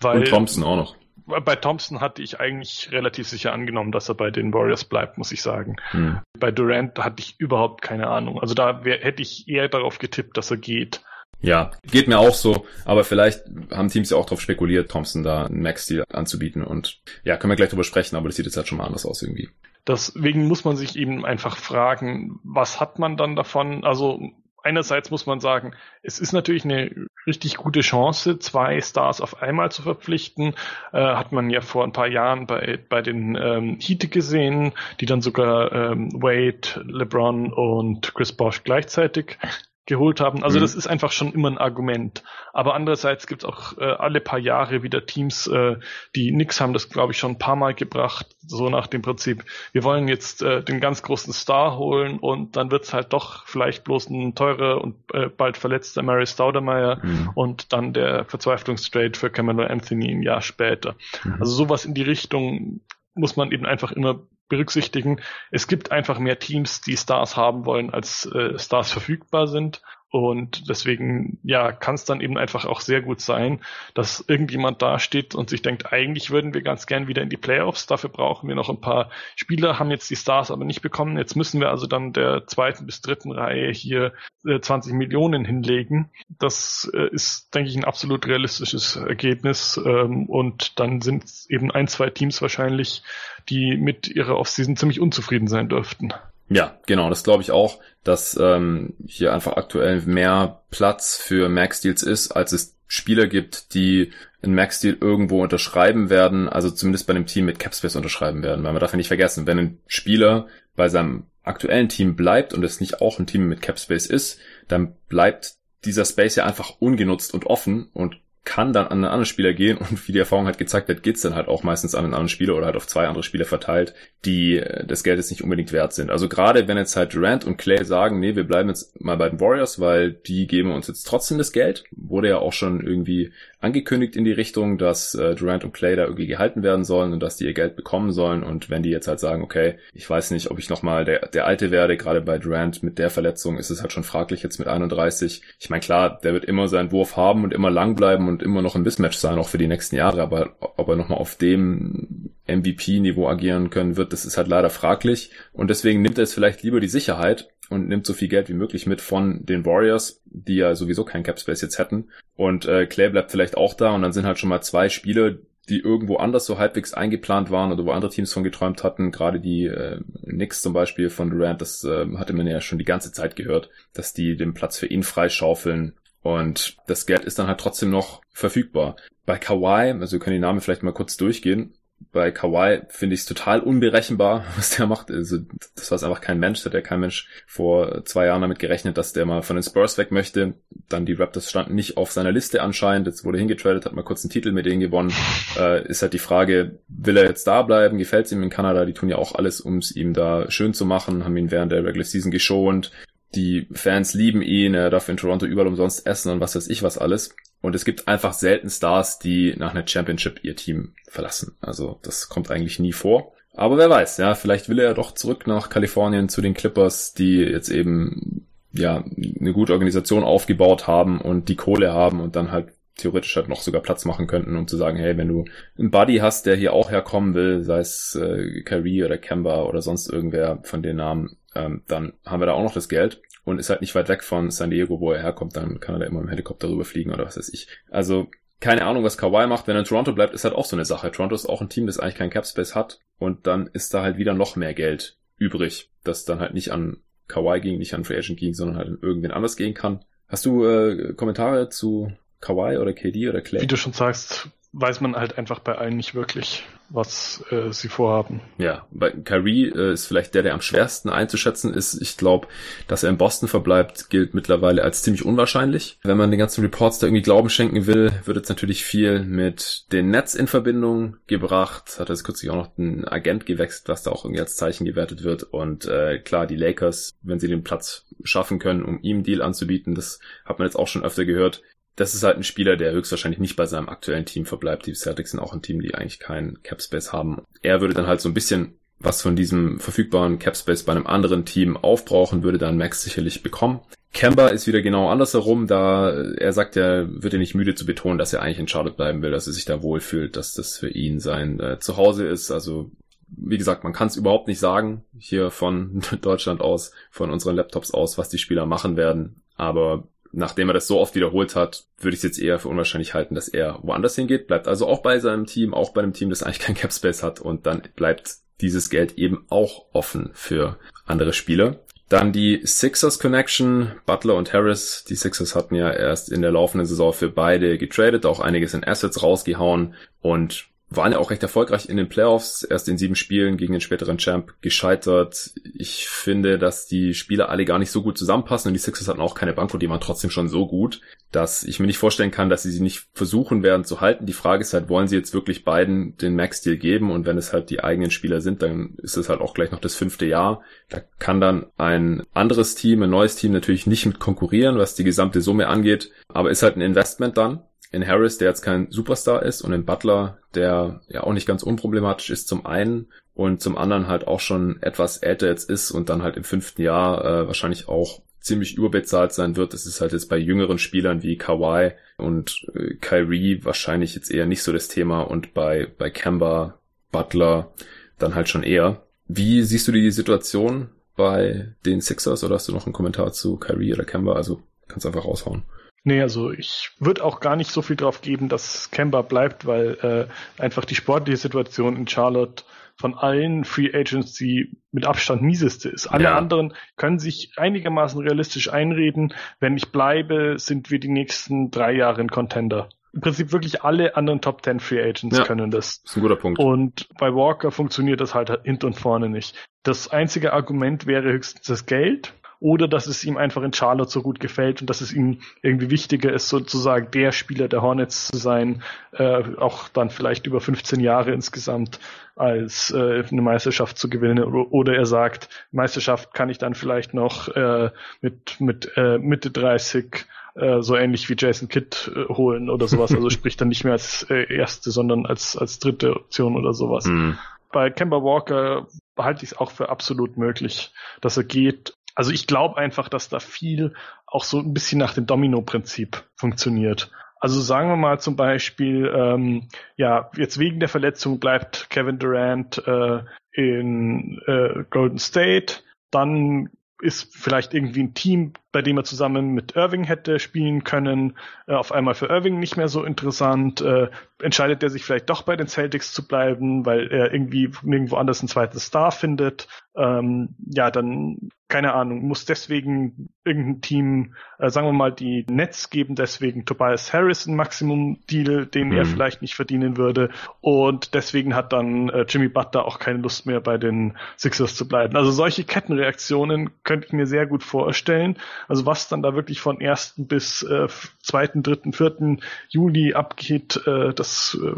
[0.00, 4.14] Weil, Und Thompson auch noch bei Thompson hatte ich eigentlich relativ sicher angenommen, dass er
[4.14, 5.76] bei den Warriors bleibt, muss ich sagen.
[5.92, 6.20] Hm.
[6.38, 8.40] Bei Durant hatte ich überhaupt keine Ahnung.
[8.40, 11.00] Also da wär, hätte ich eher darauf getippt, dass er geht.
[11.40, 15.46] Ja, geht mir auch so, aber vielleicht haben Teams ja auch darauf spekuliert, Thompson da
[15.46, 18.68] einen Max-Deal anzubieten und ja, können wir gleich drüber sprechen, aber das sieht jetzt halt
[18.68, 19.50] schon mal anders aus irgendwie.
[19.86, 23.84] Deswegen muss man sich eben einfach fragen, was hat man dann davon?
[23.84, 24.20] Also
[24.62, 29.70] einerseits muss man sagen, es ist natürlich eine richtig gute Chance, zwei Stars auf einmal
[29.70, 30.54] zu verpflichten.
[30.92, 35.06] Äh, hat man ja vor ein paar Jahren bei, bei den ähm, Heat gesehen, die
[35.06, 39.38] dann sogar ähm, Wade, LeBron und Chris Bosch gleichzeitig
[39.86, 40.42] geholt haben.
[40.42, 40.62] Also mhm.
[40.62, 42.22] das ist einfach schon immer ein Argument.
[42.52, 45.76] Aber andererseits gibt es auch äh, alle paar Jahre wieder Teams, äh,
[46.14, 49.44] die nix haben das, glaube ich, schon ein paar Mal gebracht, so nach dem Prinzip,
[49.72, 53.84] wir wollen jetzt äh, den ganz großen Star holen und dann wird's halt doch vielleicht
[53.84, 57.30] bloß ein teurer und äh, bald verletzter Mary Staudemeyer mhm.
[57.34, 60.94] und dann der Verzweiflungstrade für Camelo Anthony ein Jahr später.
[61.24, 61.36] Mhm.
[61.40, 62.80] Also sowas in die Richtung
[63.14, 65.20] muss man eben einfach immer berücksichtigen.
[65.50, 69.82] Es gibt einfach mehr Teams, die Stars haben wollen, als äh, Stars verfügbar sind.
[70.14, 73.58] Und deswegen, ja, kann es dann eben einfach auch sehr gut sein,
[73.94, 77.36] dass irgendjemand da steht und sich denkt, eigentlich würden wir ganz gern wieder in die
[77.36, 77.86] Playoffs.
[77.86, 81.18] Dafür brauchen wir noch ein paar Spieler, haben jetzt die Stars aber nicht bekommen.
[81.18, 84.12] Jetzt müssen wir also dann der zweiten bis dritten Reihe hier
[84.46, 86.12] äh, 20 Millionen hinlegen.
[86.28, 89.80] Das äh, ist, denke ich, ein absolut realistisches Ergebnis.
[89.84, 93.02] Ähm, und dann sind eben ein, zwei Teams wahrscheinlich,
[93.48, 96.14] die mit ihrer Offseason ziemlich unzufrieden sein dürften.
[96.48, 102.02] Ja, genau, das glaube ich auch, dass ähm, hier einfach aktuell mehr Platz für Max-Deals
[102.02, 107.26] ist, als es Spieler gibt, die ein Max-Deal irgendwo unterschreiben werden, also zumindest bei einem
[107.26, 110.88] Team mit Capspace unterschreiben werden, weil man darf ja nicht vergessen, wenn ein Spieler bei
[110.88, 115.54] seinem aktuellen Team bleibt und es nicht auch ein Team mit Capspace ist, dann bleibt
[115.84, 119.78] dieser Space ja einfach ungenutzt und offen und kann dann an einen anderen Spieler gehen
[119.78, 122.28] und wie die Erfahrung hat gezeigt hat, geht's dann halt auch meistens an einen anderen
[122.28, 125.72] Spieler oder halt auf zwei andere Spieler verteilt, die äh, das Geld jetzt nicht unbedingt
[125.72, 126.10] wert sind.
[126.10, 129.28] Also gerade wenn jetzt halt Durant und Clay sagen, nee, wir bleiben jetzt mal bei
[129.28, 133.32] den Warriors, weil die geben uns jetzt trotzdem das Geld, wurde ja auch schon irgendwie
[133.64, 137.20] angekündigt in die Richtung, dass äh, Durant und Clay da irgendwie gehalten werden sollen und
[137.20, 138.42] dass die ihr Geld bekommen sollen.
[138.42, 141.46] Und wenn die jetzt halt sagen, okay, ich weiß nicht, ob ich nochmal der, der
[141.46, 144.68] Alte werde, gerade bei Durant mit der Verletzung ist es halt schon fraglich jetzt mit
[144.68, 145.42] 31.
[145.58, 148.62] Ich meine, klar, der wird immer seinen Wurf haben und immer lang bleiben und immer
[148.62, 150.22] noch ein Mismatch sein, auch für die nächsten Jahre.
[150.22, 155.30] Aber ob er nochmal auf dem MVP-Niveau agieren können wird, das ist halt leider fraglich.
[155.52, 158.54] Und deswegen nimmt er jetzt vielleicht lieber die Sicherheit und nimmt so viel Geld wie
[158.54, 162.08] möglich mit von den Warriors, die ja sowieso keinen Cap Space jetzt hätten.
[162.36, 165.40] Und äh, Clay bleibt vielleicht auch da und dann sind halt schon mal zwei Spiele,
[165.68, 169.10] die irgendwo anders so halbwegs eingeplant waren oder wo andere Teams von geträumt hatten.
[169.10, 172.84] Gerade die äh, Knicks zum Beispiel von Durant, das äh, hatte man ja schon die
[172.84, 175.94] ganze Zeit gehört, dass die den Platz für ihn freischaufeln.
[176.22, 178.96] Und das Geld ist dann halt trotzdem noch verfügbar.
[179.26, 181.74] Bei Kawhi, also wir können die Namen vielleicht mal kurz durchgehen,
[182.14, 185.10] bei Kawhi finde ich es total unberechenbar, was der macht.
[185.10, 185.38] Also,
[185.74, 186.62] das war einfach kein Mensch.
[186.62, 189.62] Da hat ja kein Mensch vor zwei Jahren damit gerechnet, dass der mal von den
[189.62, 190.54] Spurs weg möchte.
[190.88, 193.06] Dann die Raptors standen nicht auf seiner Liste anscheinend.
[193.06, 195.12] Jetzt wurde hingetradet, hat mal kurz einen Titel mit denen gewonnen.
[195.58, 197.98] Äh, ist halt die Frage, will er jetzt da bleiben?
[197.98, 198.84] Gefällt es ihm in Kanada?
[198.84, 201.72] Die tun ja auch alles, um es ihm da schön zu machen, haben ihn während
[201.72, 202.92] der Regular Season geschont.
[203.34, 206.84] Die Fans lieben ihn, er darf in Toronto überall umsonst essen und was weiß ich
[206.84, 207.34] was alles.
[207.64, 211.56] Und es gibt einfach selten Stars, die nach einer Championship ihr Team verlassen.
[211.62, 213.32] Also das kommt eigentlich nie vor.
[213.54, 217.38] Aber wer weiß, ja, vielleicht will er doch zurück nach Kalifornien zu den Clippers, die
[217.38, 222.68] jetzt eben ja eine gute Organisation aufgebaut haben und die Kohle haben und dann halt
[222.98, 225.46] theoretisch halt noch sogar Platz machen könnten, um zu sagen, hey, wenn du
[225.78, 229.80] einen Buddy hast, der hier auch herkommen will, sei es äh, Kyrie oder Kemba oder
[229.80, 233.58] sonst irgendwer von den Namen, ähm, dann haben wir da auch noch das Geld und
[233.58, 236.06] ist halt nicht weit weg von San Diego, wo er herkommt, dann kann er da
[236.06, 237.68] immer im Helikopter rüberfliegen oder was weiß ich.
[237.90, 238.28] Also
[238.60, 239.66] keine Ahnung, was Kawhi macht.
[239.66, 241.10] Wenn er in Toronto bleibt, ist halt auch so eine Sache.
[241.10, 244.16] Toronto ist auch ein Team, das eigentlich keinen Capspace hat und dann ist da halt
[244.16, 248.16] wieder noch mehr Geld übrig, das dann halt nicht an Kawhi ging, nicht an Free
[248.16, 250.04] Agent ging, sondern halt an irgendwen anders gehen kann.
[250.28, 253.60] Hast du äh, Kommentare zu Kawhi oder KD oder Clay?
[253.62, 257.88] Wie du schon sagst, weiß man halt einfach bei allen nicht wirklich, was äh, sie
[257.88, 258.40] vorhaben.
[258.58, 262.00] Ja, bei Kyrie äh, ist vielleicht der, der am schwersten einzuschätzen ist.
[262.02, 262.48] Ich glaube,
[262.88, 265.98] dass er in Boston verbleibt, gilt mittlerweile als ziemlich unwahrscheinlich.
[266.02, 269.86] Wenn man den ganzen Reports da irgendwie Glauben schenken will, wird jetzt natürlich viel mit
[269.92, 271.98] den Nets in Verbindung gebracht.
[272.00, 275.22] Hat jetzt kürzlich auch noch ein Agent gewechselt, was da auch irgendwie als Zeichen gewertet
[275.22, 275.44] wird.
[275.44, 279.94] Und äh, klar, die Lakers, wenn sie den Platz schaffen können, um ihm Deal anzubieten,
[279.94, 281.62] das hat man jetzt auch schon öfter gehört,
[281.96, 284.86] das ist halt ein Spieler, der höchstwahrscheinlich nicht bei seinem aktuellen Team verbleibt.
[284.86, 287.42] Die Celtics sind auch ein Team, die eigentlich keinen Capspace haben.
[287.62, 291.44] Er würde dann halt so ein bisschen was von diesem verfügbaren Capspace bei einem anderen
[291.44, 293.80] Team aufbrauchen, würde dann Max sicherlich bekommen.
[294.12, 298.16] Kemba ist wieder genau andersherum, da er sagt ja, wird er nicht müde zu betonen,
[298.16, 300.88] dass er eigentlich in Charlotte bleiben will, dass er sich da wohlfühlt, dass das für
[300.88, 302.52] ihn sein äh, Zuhause ist.
[302.52, 302.92] Also
[303.28, 307.90] wie gesagt, man kann es überhaupt nicht sagen, hier von Deutschland aus, von unseren Laptops
[307.92, 309.42] aus, was die Spieler machen werden.
[309.56, 310.04] Aber
[310.36, 313.34] nachdem er das so oft wiederholt hat, würde ich es jetzt eher für unwahrscheinlich halten,
[313.34, 314.46] dass er woanders hingeht.
[314.46, 317.40] Bleibt also auch bei seinem Team, auch bei einem Team, das eigentlich kein Capspace hat
[317.40, 321.80] und dann bleibt dieses Geld eben auch offen für andere Spieler.
[322.08, 325.04] Dann die Sixers Connection, Butler und Harris.
[325.08, 328.84] Die Sixers hatten ja erst in der laufenden Saison für beide getradet, auch einiges in
[328.84, 333.56] Assets rausgehauen und waren ja auch recht erfolgreich in den Playoffs, erst in sieben Spielen
[333.56, 335.52] gegen den späteren Champ gescheitert.
[335.74, 339.20] Ich finde, dass die Spieler alle gar nicht so gut zusammenpassen und die Sixers hatten
[339.20, 341.00] auch keine Bank und die waren trotzdem schon so gut,
[341.32, 344.26] dass ich mir nicht vorstellen kann, dass sie sie nicht versuchen werden zu halten.
[344.26, 347.52] Die Frage ist halt, wollen sie jetzt wirklich beiden den Max-Deal geben und wenn es
[347.52, 350.62] halt die eigenen Spieler sind, dann ist es halt auch gleich noch das fünfte Jahr.
[350.88, 355.04] Da kann dann ein anderes Team, ein neues Team natürlich nicht mit konkurrieren, was die
[355.04, 357.62] gesamte Summe angeht, aber ist halt ein Investment dann
[357.94, 361.62] in Harris, der jetzt kein Superstar ist, und in Butler, der ja auch nicht ganz
[361.62, 366.08] unproblematisch ist zum einen und zum anderen halt auch schon etwas älter jetzt ist und
[366.08, 369.72] dann halt im fünften Jahr äh, wahrscheinlich auch ziemlich überbezahlt sein wird.
[369.72, 374.46] Das ist halt jetzt bei jüngeren Spielern wie Kawhi und äh, Kyrie wahrscheinlich jetzt eher
[374.46, 376.78] nicht so das Thema und bei, bei Kemba,
[377.10, 377.72] Butler
[378.18, 379.02] dann halt schon eher.
[379.26, 383.56] Wie siehst du die Situation bei den Sixers oder hast du noch einen Kommentar zu
[383.56, 384.34] Kyrie oder Kemba?
[384.34, 385.62] Also kannst einfach raushauen.
[386.06, 390.28] Nee, also ich würde auch gar nicht so viel drauf geben, dass Kemba bleibt, weil
[390.58, 392.64] äh, einfach die sportliche Situation in Charlotte
[392.96, 396.06] von allen Free Agents die mit Abstand mieseste ist.
[396.06, 396.36] Alle ja.
[396.36, 402.20] anderen können sich einigermaßen realistisch einreden, wenn ich bleibe, sind wir die nächsten drei Jahre
[402.20, 402.90] ein Contender.
[403.14, 406.02] Im Prinzip wirklich alle anderen Top 10 Free Agents ja, können das.
[406.02, 406.58] Das ist ein guter Punkt.
[406.58, 409.56] Und bei Walker funktioniert das halt hinten und vorne nicht.
[409.84, 414.22] Das einzige Argument wäre höchstens das Geld oder dass es ihm einfach in Charlotte so
[414.22, 418.38] gut gefällt und dass es ihm irgendwie wichtiger ist, sozusagen der Spieler der Hornets zu
[418.38, 422.00] sein, äh, auch dann vielleicht über 15 Jahre insgesamt,
[422.36, 424.42] als äh, eine Meisterschaft zu gewinnen.
[424.42, 427.90] Oder er sagt, Meisterschaft kann ich dann vielleicht noch äh,
[428.22, 430.24] mit, mit äh, Mitte 30
[430.54, 433.14] äh, so ähnlich wie Jason Kidd äh, holen oder sowas.
[433.14, 437.04] Also sprich dann nicht mehr als äh, erste, sondern als, als dritte Option oder sowas.
[437.04, 437.36] Mhm.
[437.72, 438.86] Bei Kemba Walker
[439.18, 443.28] halte ich es auch für absolut möglich, dass er geht also ich glaube einfach, dass
[443.28, 443.94] da viel
[444.26, 447.10] auch so ein bisschen nach dem Domino-Prinzip funktioniert.
[447.40, 452.78] Also sagen wir mal zum Beispiel, ähm, ja, jetzt wegen der Verletzung bleibt Kevin Durant
[452.86, 453.22] äh,
[453.52, 456.70] in äh, Golden State, dann
[457.02, 461.74] ist vielleicht irgendwie ein Team, bei dem er zusammen mit Irving hätte spielen können, äh,
[461.74, 463.80] auf einmal für Irving nicht mehr so interessant.
[463.80, 464.08] Äh,
[464.42, 468.40] entscheidet er sich vielleicht doch bei den Celtics zu bleiben, weil er irgendwie nirgendwo anders
[468.40, 469.68] einen zweiten Star findet.
[469.96, 475.90] Ähm, ja, dann keine Ahnung, muss deswegen irgendein Team, äh, sagen wir mal, die Nets
[475.90, 478.96] geben deswegen Tobias Harris ein Maximum-Deal, den mhm.
[478.96, 480.30] er vielleicht nicht verdienen würde.
[480.60, 484.86] Und deswegen hat dann äh, Jimmy Butler auch keine Lust mehr bei den Sixers zu
[484.86, 485.16] bleiben.
[485.16, 488.36] Also solche Kettenreaktionen könnte ich mir sehr gut vorstellen.
[488.68, 490.14] Also was dann da wirklich von 1.
[490.16, 490.88] bis äh,
[491.22, 492.36] 2., 3., 4.
[492.68, 494.74] Juli abgeht, äh, das äh,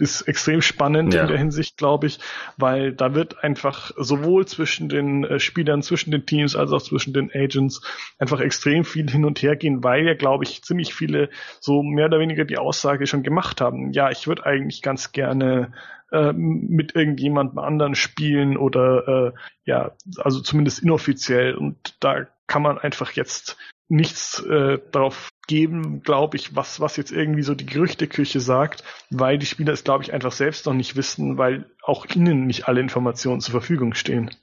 [0.00, 1.22] ist extrem spannend ja.
[1.22, 2.18] in der Hinsicht, glaube ich,
[2.56, 7.12] weil da wird einfach sowohl zwischen den äh, Spielern, zwischen den Teams als auch zwischen
[7.12, 7.82] den Agents
[8.18, 11.28] einfach extrem viel hin und her gehen, weil ja, glaube ich, ziemlich viele
[11.60, 13.92] so mehr oder weniger die Aussage schon gemacht haben.
[13.92, 15.72] Ja, ich würde eigentlich ganz gerne
[16.12, 19.32] äh, mit irgendjemandem anderen spielen oder äh,
[19.64, 23.56] ja, also zumindest inoffiziell und da kann man einfach jetzt
[23.88, 29.38] nichts äh, darauf geben, glaube ich, was, was jetzt irgendwie so die Gerüchteküche sagt, weil
[29.38, 32.80] die Spieler es, glaube ich, einfach selbst noch nicht wissen, weil auch ihnen nicht alle
[32.80, 34.34] Informationen zur Verfügung stehen.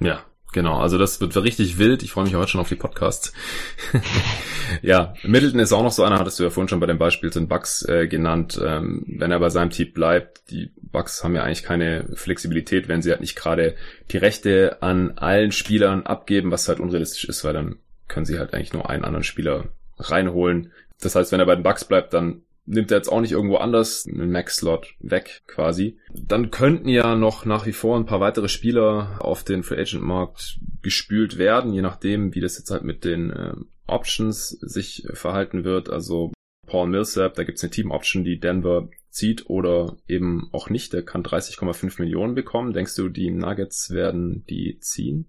[0.00, 0.78] Ja, genau.
[0.78, 2.02] Also das wird richtig wild.
[2.02, 3.32] Ich freue mich heute schon auf die Podcasts.
[4.82, 7.32] ja, Middleton ist auch noch so einer, hattest du ja vorhin schon bei dem Beispiel
[7.32, 8.60] sind Bucks äh, genannt.
[8.64, 13.02] Ähm, wenn er bei seinem Team bleibt, die Bucks haben ja eigentlich keine Flexibilität, wenn
[13.02, 13.74] sie halt nicht gerade
[14.10, 17.76] die Rechte an allen Spielern abgeben, was halt unrealistisch ist, weil dann
[18.08, 19.64] können sie halt eigentlich nur einen anderen Spieler
[19.98, 20.72] reinholen.
[21.00, 23.56] Das heißt, wenn er bei den Bucks bleibt, dann nimmt er jetzt auch nicht irgendwo
[23.56, 25.98] anders einen Max-Slot weg quasi.
[26.12, 30.02] Dann könnten ja noch nach wie vor ein paar weitere Spieler auf den Free Agent
[30.02, 33.54] Markt gespült werden, je nachdem, wie das jetzt halt mit den äh,
[33.86, 35.90] Options sich verhalten wird.
[35.90, 36.32] Also
[36.66, 40.92] Paul Millsap, da gibt's eine Team-Option, die Denver zieht oder eben auch nicht.
[40.92, 42.72] Der kann 30,5 Millionen bekommen.
[42.72, 45.26] Denkst du, die Nuggets werden die ziehen?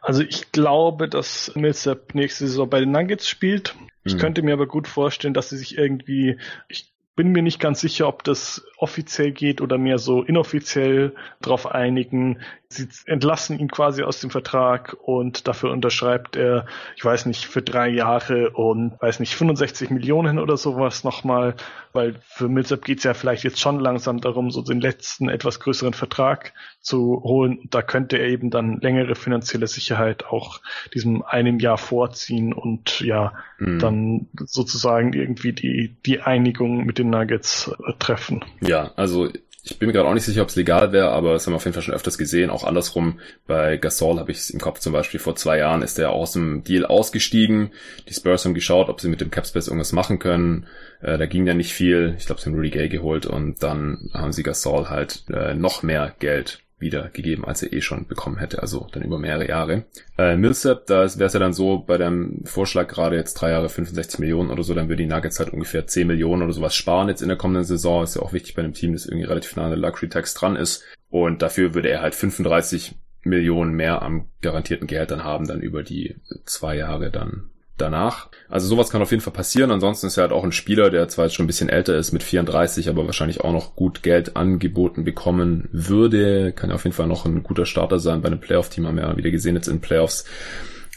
[0.00, 3.76] Also ich glaube, dass Millsap nächste Saison bei den Nuggets spielt.
[4.04, 4.20] Ich hm.
[4.20, 6.38] könnte mir aber gut vorstellen, dass sie sich irgendwie,
[6.68, 11.70] ich bin mir nicht ganz sicher, ob das offiziell geht oder mehr so inoffiziell darauf
[11.70, 12.40] einigen.
[12.68, 16.66] Sie entlassen ihn quasi aus dem Vertrag und dafür unterschreibt er,
[16.96, 21.54] ich weiß nicht, für drei Jahre und weiß nicht, 65 Millionen oder sowas nochmal,
[21.92, 25.92] weil für Millsap geht's ja vielleicht jetzt schon langsam darum, so den letzten etwas größeren
[25.92, 27.60] Vertrag zu holen.
[27.70, 30.60] Da könnte er eben dann längere finanzielle Sicherheit auch
[30.94, 33.78] diesem einem Jahr vorziehen und ja, mhm.
[33.78, 38.44] dann sozusagen irgendwie die, die Einigung mit den Nuggets treffen.
[38.60, 39.28] Ja, also
[39.64, 41.56] ich bin mir gerade auch nicht sicher, ob es legal wäre, aber das haben wir
[41.56, 42.50] auf jeden Fall schon öfters gesehen.
[42.50, 46.00] Auch andersrum, bei Gasol habe ich es im Kopf zum Beispiel, vor zwei Jahren ist
[46.00, 47.70] er aus dem Deal ausgestiegen.
[48.08, 50.66] Die Spurs haben geschaut, ob sie mit dem Capspace irgendwas machen können.
[51.00, 52.16] Äh, da ging ja nicht viel.
[52.18, 55.84] Ich glaube, sie haben Rudy Gay geholt und dann haben sie Gasol halt äh, noch
[55.84, 59.84] mehr Geld wieder gegeben, als er eh schon bekommen hätte, also dann über mehrere Jahre.
[60.18, 63.70] Äh, Millsap, da wäre es ja dann so, bei dem Vorschlag gerade jetzt drei Jahre
[63.70, 67.08] 65 Millionen oder so, dann würde die Nuggets halt ungefähr 10 Millionen oder sowas sparen
[67.08, 68.04] jetzt in der kommenden Saison.
[68.04, 70.34] Ist ja auch wichtig bei einem Team, das irgendwie relativ nah an der Luxury Tax
[70.34, 70.84] dran ist.
[71.08, 75.82] Und dafür würde er halt 35 Millionen mehr am garantierten Geld dann haben, dann über
[75.82, 78.28] die zwei Jahre dann danach.
[78.48, 79.70] Also sowas kann auf jeden Fall passieren.
[79.70, 82.12] Ansonsten ist er halt auch ein Spieler, der zwar jetzt schon ein bisschen älter ist
[82.12, 86.52] mit 34, aber wahrscheinlich auch noch gut Geld angeboten bekommen würde.
[86.52, 89.16] Kann auf jeden Fall noch ein guter Starter sein bei einem Playoff-Team, haben wir ja
[89.16, 90.24] wieder gesehen jetzt in Playoffs.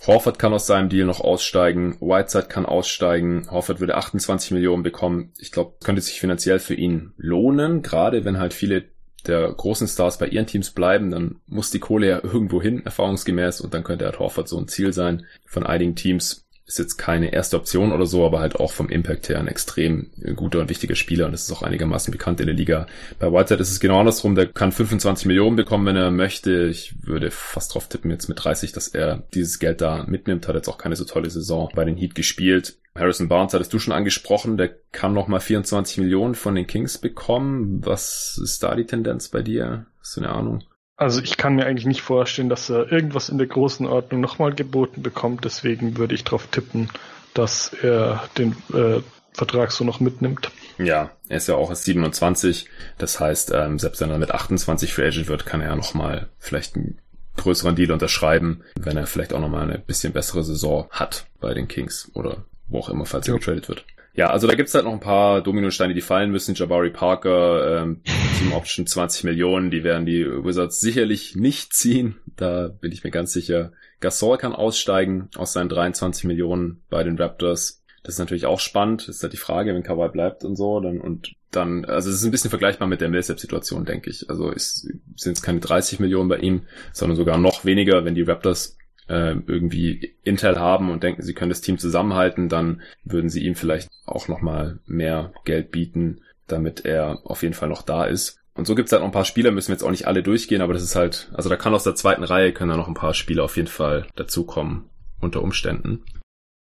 [0.05, 5.31] Horford kann aus seinem Deal noch aussteigen, Whiteside kann aussteigen, Horford würde 28 Millionen bekommen.
[5.39, 8.83] Ich glaube, könnte sich finanziell für ihn lohnen, gerade wenn halt viele
[9.25, 13.61] der großen Stars bei ihren Teams bleiben, dann muss die Kohle ja irgendwo hin, erfahrungsgemäß,
[13.61, 17.31] und dann könnte halt Horford so ein Ziel sein von einigen Teams ist jetzt keine
[17.31, 20.95] erste Option oder so, aber halt auch vom Impact her ein extrem guter und wichtiger
[20.95, 22.87] Spieler und das ist auch einigermaßen bekannt in der Liga.
[23.19, 26.65] Bei Whiteside ist es genau andersrum, der kann 25 Millionen bekommen, wenn er möchte.
[26.65, 30.55] Ich würde fast drauf tippen jetzt mit 30, dass er dieses Geld da mitnimmt, hat
[30.55, 32.77] jetzt auch keine so tolle Saison bei den Heat gespielt.
[32.95, 37.85] Harrison Barnes hattest du schon angesprochen, der kann nochmal 24 Millionen von den Kings bekommen.
[37.85, 39.85] Was ist da die Tendenz bei dir?
[39.99, 40.63] Hast du eine Ahnung?
[40.97, 44.53] Also ich kann mir eigentlich nicht vorstellen, dass er irgendwas in der großen Ordnung nochmal
[44.53, 45.43] geboten bekommt.
[45.43, 46.89] Deswegen würde ich darauf tippen,
[47.33, 49.01] dass er den äh,
[49.33, 50.51] Vertrag so noch mitnimmt.
[50.77, 52.69] Ja, er ist ja auch erst 27.
[52.97, 56.29] Das heißt, ähm, selbst wenn er mit 28 Free Agent wird, kann er ja nochmal
[56.39, 56.99] vielleicht einen
[57.35, 61.67] größeren Deal unterschreiben, wenn er vielleicht auch nochmal eine bisschen bessere Saison hat bei den
[61.67, 63.85] Kings oder wo auch immer, falls er getradet wird.
[64.15, 66.55] Ja, also da gibt's halt noch ein paar Dominosteine, die fallen müssen.
[66.55, 68.01] Jabari Parker, ähm,
[68.39, 72.15] Team Option 20 Millionen, die werden die Wizards sicherlich nicht ziehen.
[72.37, 73.73] Da bin ich mir ganz sicher.
[73.99, 77.83] Gasol kann aussteigen aus seinen 23 Millionen bei den Raptors.
[78.03, 79.07] Das ist natürlich auch spannend.
[79.07, 82.17] Das ist halt die Frage, wenn Kawhi bleibt und so, dann und dann, also es
[82.17, 84.29] ist ein bisschen vergleichbar mit der Millsap-Situation, denke ich.
[84.29, 86.63] Also es sind es keine 30 Millionen bei ihm,
[86.93, 88.77] sondern sogar noch weniger, wenn die Raptors
[89.07, 93.55] äh, irgendwie Intel haben und denken, sie können das Team zusammenhalten, dann würden sie ihm
[93.55, 98.39] vielleicht auch nochmal mehr Geld bieten, damit er auf jeden Fall noch da ist.
[98.55, 100.61] Und so gibt's halt noch ein paar Spieler, müssen wir jetzt auch nicht alle durchgehen,
[100.61, 102.93] aber das ist halt, also da kann aus der zweiten Reihe können da noch ein
[102.93, 104.85] paar Spieler auf jeden Fall dazukommen,
[105.19, 106.03] unter Umständen.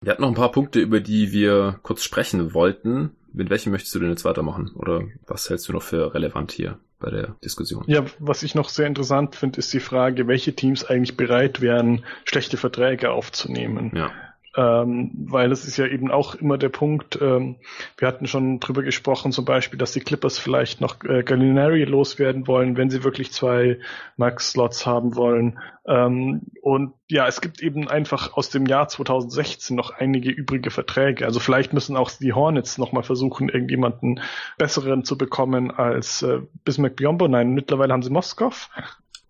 [0.00, 3.16] Wir hatten noch ein paar Punkte, über die wir kurz sprechen wollten.
[3.34, 4.70] Mit welchem möchtest du denn jetzt weitermachen?
[4.74, 6.78] Oder was hältst du noch für relevant hier?
[7.00, 7.84] bei der Diskussion.
[7.86, 12.02] Ja, was ich noch sehr interessant finde, ist die Frage, welche Teams eigentlich bereit wären,
[12.24, 13.92] schlechte Verträge aufzunehmen.
[13.94, 14.10] Ja
[14.56, 17.56] ähm, weil es ist ja eben auch immer der Punkt, ähm,
[17.98, 22.46] wir hatten schon drüber gesprochen, zum Beispiel, dass die Clippers vielleicht noch äh, Gallinari loswerden
[22.46, 23.78] wollen, wenn sie wirklich zwei
[24.16, 25.58] Max-Slots haben wollen.
[25.86, 31.26] Ähm, und ja, es gibt eben einfach aus dem Jahr 2016 noch einige übrige Verträge.
[31.26, 34.20] Also vielleicht müssen auch die Hornets nochmal versuchen, irgendjemanden
[34.56, 37.26] besseren zu bekommen als äh, Bismarck Biombo.
[37.28, 38.70] Nein, mittlerweile haben sie Moskov.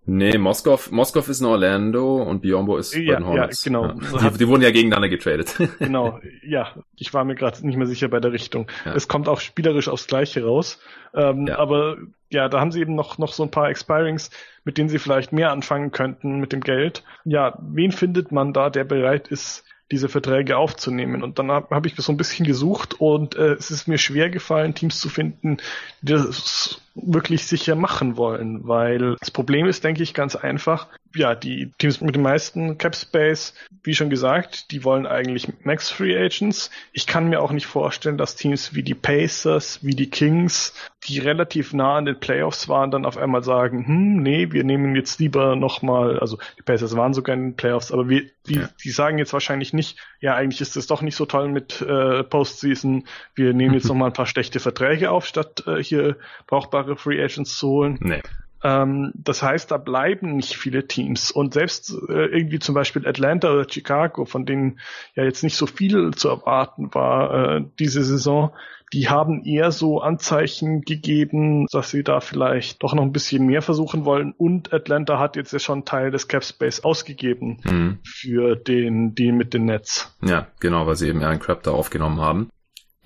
[0.07, 3.65] Nee, Moskov, Moskov ist in Orlando und Biombo ist ja, bei den Hornets.
[3.65, 3.85] Ja, genau.
[3.85, 4.29] Ja.
[4.29, 5.55] Die, die, wurden ja gegeneinander getradet.
[5.79, 6.73] genau, ja.
[6.95, 8.67] Ich war mir gerade nicht mehr sicher bei der Richtung.
[8.85, 8.93] Ja.
[8.93, 10.79] Es kommt auch spielerisch aufs Gleiche raus.
[11.15, 11.57] Ähm, ja.
[11.57, 11.97] Aber
[12.29, 14.29] ja, da haben sie eben noch, noch so ein paar Expirings,
[14.63, 17.03] mit denen sie vielleicht mehr anfangen könnten mit dem Geld.
[17.23, 21.23] Ja, wen findet man da, der bereit ist, diese Verträge aufzunehmen.
[21.23, 24.29] Und dann habe hab ich so ein bisschen gesucht und äh, es ist mir schwer
[24.29, 25.57] gefallen, Teams zu finden,
[26.01, 30.87] die das wirklich sicher machen wollen, weil das Problem ist, denke ich, ganz einfach.
[31.13, 35.89] ja, die Teams mit dem meisten Cap Space, wie schon gesagt, die wollen eigentlich Max
[35.89, 36.71] Free Agents.
[36.93, 40.73] Ich kann mir auch nicht vorstellen, dass Teams wie die Pacers, wie die Kings,
[41.07, 44.95] die relativ nah an den Playoffs waren, dann auf einmal sagen, hm, nee, wir nehmen
[44.95, 48.69] jetzt lieber nochmal, also die Pacers waren sogar in den Playoffs, aber wir, die, ja.
[48.83, 52.23] die sagen jetzt wahrscheinlich nicht, ja, eigentlich ist es doch nicht so toll mit äh,
[52.23, 56.17] Postseason, wir nehmen jetzt nochmal ein paar schlechte Verträge auf, statt äh, hier
[56.47, 57.97] brauchbare Free Agents zu holen.
[58.01, 58.21] Nee.
[58.63, 61.31] Ähm, das heißt, da bleiben nicht viele Teams.
[61.31, 64.79] Und selbst äh, irgendwie zum Beispiel Atlanta oder Chicago, von denen
[65.13, 68.51] ja jetzt nicht so viel zu erwarten war äh, diese Saison,
[68.93, 73.61] die haben eher so Anzeichen gegeben, dass sie da vielleicht doch noch ein bisschen mehr
[73.61, 74.33] versuchen wollen.
[74.37, 77.99] Und Atlanta hat jetzt ja schon Teil des Cap Space ausgegeben mhm.
[78.03, 80.15] für den Deal mit den Nets.
[80.23, 82.49] Ja, genau, weil sie eben Aaron Crab da aufgenommen haben.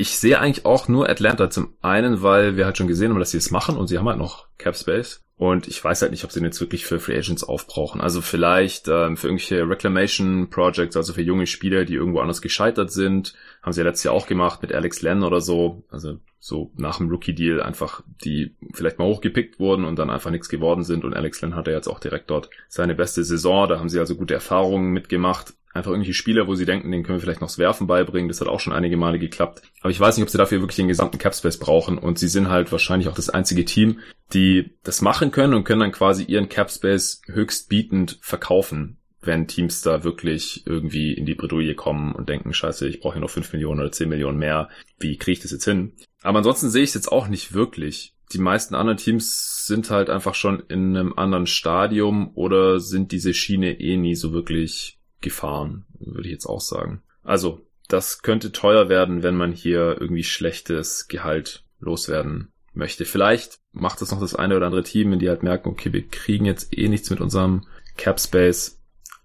[0.02, 3.32] Ich sehe eigentlich auch nur Atlanta zum einen, weil wir halt schon gesehen haben, dass
[3.32, 5.26] sie es machen und sie haben halt noch Cap Space.
[5.36, 8.00] Und ich weiß halt nicht, ob sie den jetzt wirklich für Free Agents aufbrauchen.
[8.00, 12.93] Also vielleicht ähm, für irgendwelche Reclamation Projects, also für junge Spieler, die irgendwo anders gescheitert
[12.93, 13.36] sind.
[13.62, 15.84] Haben sie ja letztes Jahr auch gemacht mit Alex Len oder so.
[15.89, 20.47] Also so nach dem Rookie-Deal einfach, die vielleicht mal hochgepickt wurden und dann einfach nichts
[20.47, 21.04] geworden sind.
[21.04, 23.68] Und Alex Len hatte jetzt auch direkt dort seine beste Saison.
[23.68, 27.18] Da haben sie also gute Erfahrungen mitgemacht einfach irgendwelche Spieler, wo sie denken, den können
[27.18, 28.28] wir vielleicht noch das Werfen beibringen.
[28.28, 29.62] Das hat auch schon einige Male geklappt.
[29.82, 31.98] Aber ich weiß nicht, ob sie dafür wirklich den gesamten Capspace brauchen.
[31.98, 34.00] Und sie sind halt wahrscheinlich auch das einzige Team,
[34.34, 40.04] die das machen können und können dann quasi ihren Capspace höchstbietend verkaufen wenn Teams da
[40.04, 43.82] wirklich irgendwie in die Bredouille kommen und denken, scheiße, ich brauche hier noch 5 Millionen
[43.82, 45.94] oder 10 Millionen mehr, wie kriege ich das jetzt hin?
[46.22, 48.16] Aber ansonsten sehe ich es jetzt auch nicht wirklich.
[48.32, 53.34] Die meisten anderen Teams sind halt einfach schon in einem anderen Stadium oder sind diese
[53.34, 57.02] Schiene eh nie so wirklich gefahren, würde ich jetzt auch sagen.
[57.24, 63.06] Also, das könnte teuer werden, wenn man hier irgendwie schlechtes Gehalt loswerden möchte.
[63.06, 66.08] Vielleicht macht das noch das eine oder andere Team, wenn die halt merken, okay, wir
[66.08, 67.66] kriegen jetzt eh nichts mit unserem
[67.98, 68.80] Cap Space,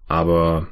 [0.07, 0.67] aber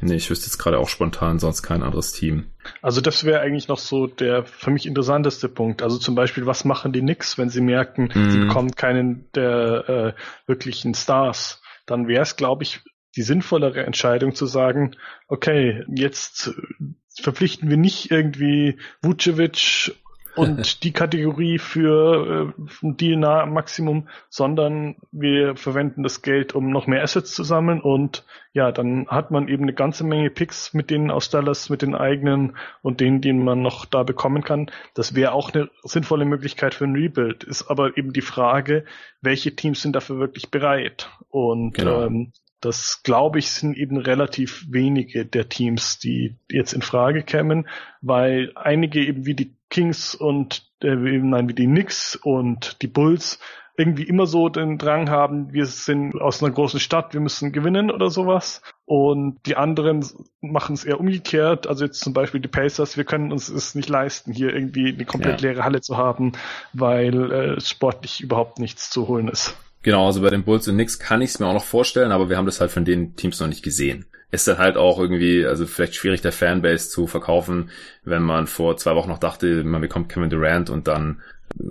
[0.00, 2.50] nee, ich wüsste jetzt gerade auch spontan sonst kein anderes Team.
[2.82, 5.82] Also das wäre eigentlich noch so der für mich interessanteste Punkt.
[5.82, 8.30] Also zum Beispiel, was machen die Knicks, wenn sie merken, mm.
[8.30, 8.48] sie mhm.
[8.48, 10.12] bekommen keinen der äh,
[10.46, 11.62] wirklichen Stars?
[11.86, 12.80] Dann wäre es, glaube ich,
[13.18, 14.92] die sinnvollere Entscheidung zu sagen,
[15.26, 16.54] okay, jetzt
[17.20, 19.92] verpflichten wir nicht irgendwie Vucevic
[20.36, 27.02] und die Kategorie für äh, DNA Maximum, sondern wir verwenden das Geld, um noch mehr
[27.02, 31.10] Assets zu sammeln und ja, dann hat man eben eine ganze Menge Picks mit denen
[31.10, 34.70] aus Dallas, mit den eigenen und denen, die man noch da bekommen kann.
[34.94, 37.42] Das wäre auch eine sinnvolle Möglichkeit für ein Rebuild.
[37.42, 38.84] Ist aber eben die Frage,
[39.20, 41.10] welche Teams sind dafür wirklich bereit?
[41.30, 42.04] Und genau.
[42.04, 47.68] ähm, das glaube ich sind eben relativ wenige der Teams, die jetzt in Frage kämen,
[48.00, 53.38] weil einige eben wie die Kings und äh, nein, wie die Knicks und die Bulls
[53.78, 57.92] irgendwie immer so den Drang haben, wir sind aus einer großen Stadt, wir müssen gewinnen
[57.92, 58.60] oder sowas.
[58.86, 60.04] Und die anderen
[60.40, 61.68] machen es eher umgekehrt.
[61.68, 65.04] Also jetzt zum Beispiel die Pacers, wir können uns es nicht leisten, hier irgendwie eine
[65.04, 65.50] komplett ja.
[65.50, 66.32] leere Halle zu haben,
[66.72, 69.56] weil äh, sportlich überhaupt nichts zu holen ist.
[69.82, 72.28] Genau, also bei den Bulls und Knicks kann ich es mir auch noch vorstellen, aber
[72.28, 74.06] wir haben das halt von den Teams noch nicht gesehen.
[74.30, 77.70] Ist dann halt auch irgendwie, also vielleicht schwierig der Fanbase zu verkaufen,
[78.04, 81.22] wenn man vor zwei Wochen noch dachte, man bekommt Kevin Durant und dann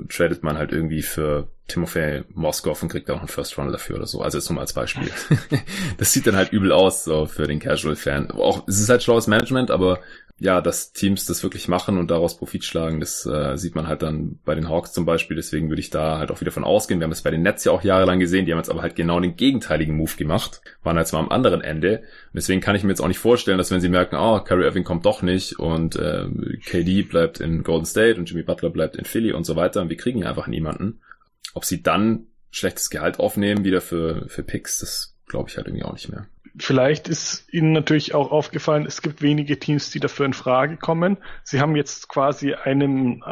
[0.09, 4.07] tradet man halt irgendwie für Timofey Moskov und kriegt auch einen First Runner dafür oder
[4.07, 4.21] so.
[4.21, 5.11] Also jetzt nur mal als Beispiel.
[5.97, 8.31] das sieht dann halt übel aus, so für den Casual Fan.
[8.31, 9.99] Auch, es ist halt schlaues Management, aber
[10.39, 14.03] ja, dass Teams das wirklich machen und daraus Profit schlagen, das äh, sieht man halt
[14.03, 15.35] dann bei den Hawks zum Beispiel.
[15.35, 16.99] Deswegen würde ich da halt auch wieder von ausgehen.
[16.99, 18.45] Wir haben es bei den Nets ja auch jahrelang gesehen.
[18.45, 20.61] Die haben jetzt aber halt genau den gegenteiligen Move gemacht.
[20.83, 21.99] Waren jetzt mal am anderen Ende.
[21.99, 24.65] Und deswegen kann ich mir jetzt auch nicht vorstellen, dass wenn sie merken, oh, Kyrie
[24.65, 26.27] Irving kommt doch nicht und äh,
[26.63, 29.89] KD bleibt in Golden State und Jimmy Butler bleibt in Philly und so weiter und
[29.89, 31.01] wir kriegen ja einfach niemanden.
[31.55, 35.83] Ob sie dann schlechtes Gehalt aufnehmen wieder für, für Picks, das glaube ich halt irgendwie
[35.83, 36.27] auch nicht mehr.
[36.59, 41.17] Vielleicht ist Ihnen natürlich auch aufgefallen, es gibt wenige Teams, die dafür in Frage kommen.
[41.43, 43.23] Sie haben jetzt quasi einem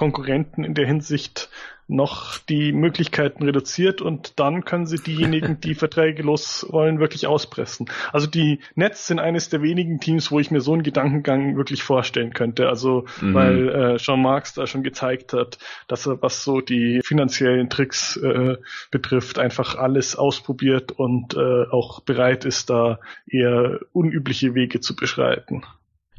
[0.00, 1.50] Konkurrenten in der Hinsicht
[1.86, 7.90] noch die Möglichkeiten reduziert und dann können sie diejenigen, die Verträge los wollen, wirklich auspressen.
[8.10, 11.82] Also die Nets sind eines der wenigen Teams, wo ich mir so einen Gedankengang wirklich
[11.82, 12.70] vorstellen könnte.
[12.70, 13.34] Also mhm.
[13.34, 18.16] weil äh, Jean Marx da schon gezeigt hat, dass er, was so die finanziellen Tricks
[18.16, 18.56] äh,
[18.90, 25.64] betrifft, einfach alles ausprobiert und äh, auch bereit ist, da eher unübliche Wege zu beschreiten.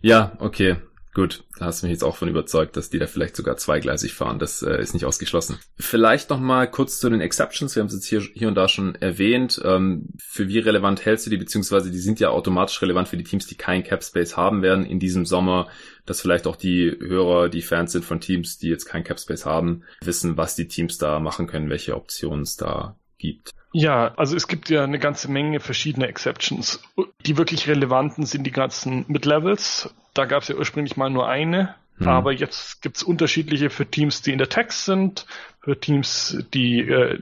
[0.01, 0.75] Ja, okay.
[1.13, 4.13] Gut, da hast du mich jetzt auch von überzeugt, dass die da vielleicht sogar zweigleisig
[4.13, 4.39] fahren.
[4.39, 5.59] Das äh, ist nicht ausgeschlossen.
[5.77, 7.75] Vielleicht noch mal kurz zu den Exceptions.
[7.75, 9.61] Wir haben es jetzt hier, hier und da schon erwähnt.
[9.65, 11.35] Ähm, für wie relevant hältst du die?
[11.37, 14.85] Beziehungsweise die sind ja automatisch relevant für die Teams, die keinen Cap Space haben werden
[14.85, 15.67] in diesem Sommer.
[16.05, 19.45] Dass vielleicht auch die Hörer, die Fans sind von Teams, die jetzt keinen Cap Space
[19.45, 23.51] haben, wissen, was die Teams da machen können, welche Optionen es da gibt.
[23.73, 26.83] Ja, also es gibt ja eine ganze Menge verschiedener Exceptions.
[27.25, 29.93] Die wirklich relevanten sind die ganzen Mid-Levels.
[30.13, 32.07] Da gab es ja ursprünglich mal nur eine, hm.
[32.07, 35.25] aber jetzt gibt es unterschiedliche für Teams, die in der Text sind,
[35.59, 37.19] für Teams, die äh,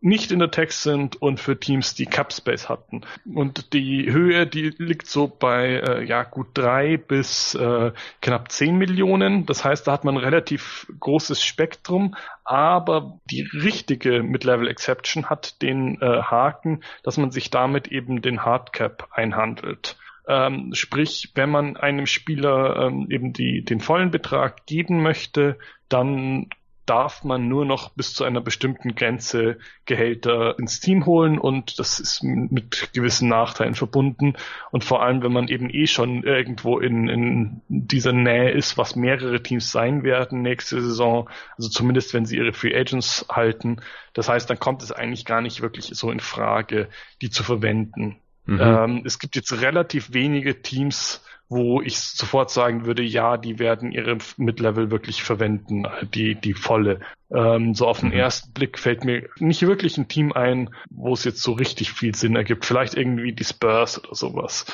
[0.00, 3.00] nicht in der Text sind und für Teams, die Cap Space hatten.
[3.34, 8.76] Und die Höhe, die liegt so bei äh, ja gut drei bis äh, knapp zehn
[8.76, 9.46] Millionen.
[9.46, 12.14] Das heißt, da hat man ein relativ großes Spektrum,
[12.44, 18.44] aber die richtige Mid-Level Exception hat den äh, Haken, dass man sich damit eben den
[18.44, 19.96] Hardcap einhandelt.
[20.28, 25.58] Ähm, sprich, wenn man einem Spieler ähm, eben die, den vollen Betrag geben möchte,
[25.88, 26.48] dann
[26.88, 32.00] darf man nur noch bis zu einer bestimmten Grenze Gehälter ins Team holen und das
[32.00, 34.34] ist mit gewissen Nachteilen verbunden.
[34.70, 38.96] Und vor allem, wenn man eben eh schon irgendwo in, in dieser Nähe ist, was
[38.96, 43.80] mehrere Teams sein werden nächste Saison, also zumindest wenn sie ihre Free Agents halten.
[44.14, 46.88] Das heißt, dann kommt es eigentlich gar nicht wirklich so in Frage,
[47.20, 48.16] die zu verwenden.
[48.48, 48.60] Mhm.
[48.60, 53.92] Ähm, es gibt jetzt relativ wenige Teams, wo ich sofort sagen würde, ja, die werden
[53.92, 55.84] ihre Mid-Level wirklich verwenden,
[56.14, 57.00] die, die volle.
[57.30, 58.16] Ähm, so auf den mhm.
[58.16, 62.14] ersten Blick fällt mir nicht wirklich ein Team ein, wo es jetzt so richtig viel
[62.14, 62.64] Sinn ergibt.
[62.64, 64.64] Vielleicht irgendwie die Spurs oder sowas.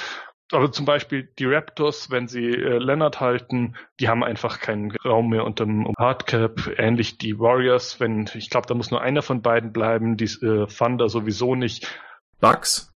[0.53, 5.31] Aber zum Beispiel die Raptors, wenn sie äh, Leonard halten, die haben einfach keinen Raum
[5.31, 6.75] mehr unter dem Hardcap.
[6.77, 10.67] Ähnlich die Warriors, wenn, ich glaube, da muss nur einer von beiden bleiben, die äh,
[10.67, 11.89] Thunder sowieso nicht.
[12.41, 12.94] Bucks?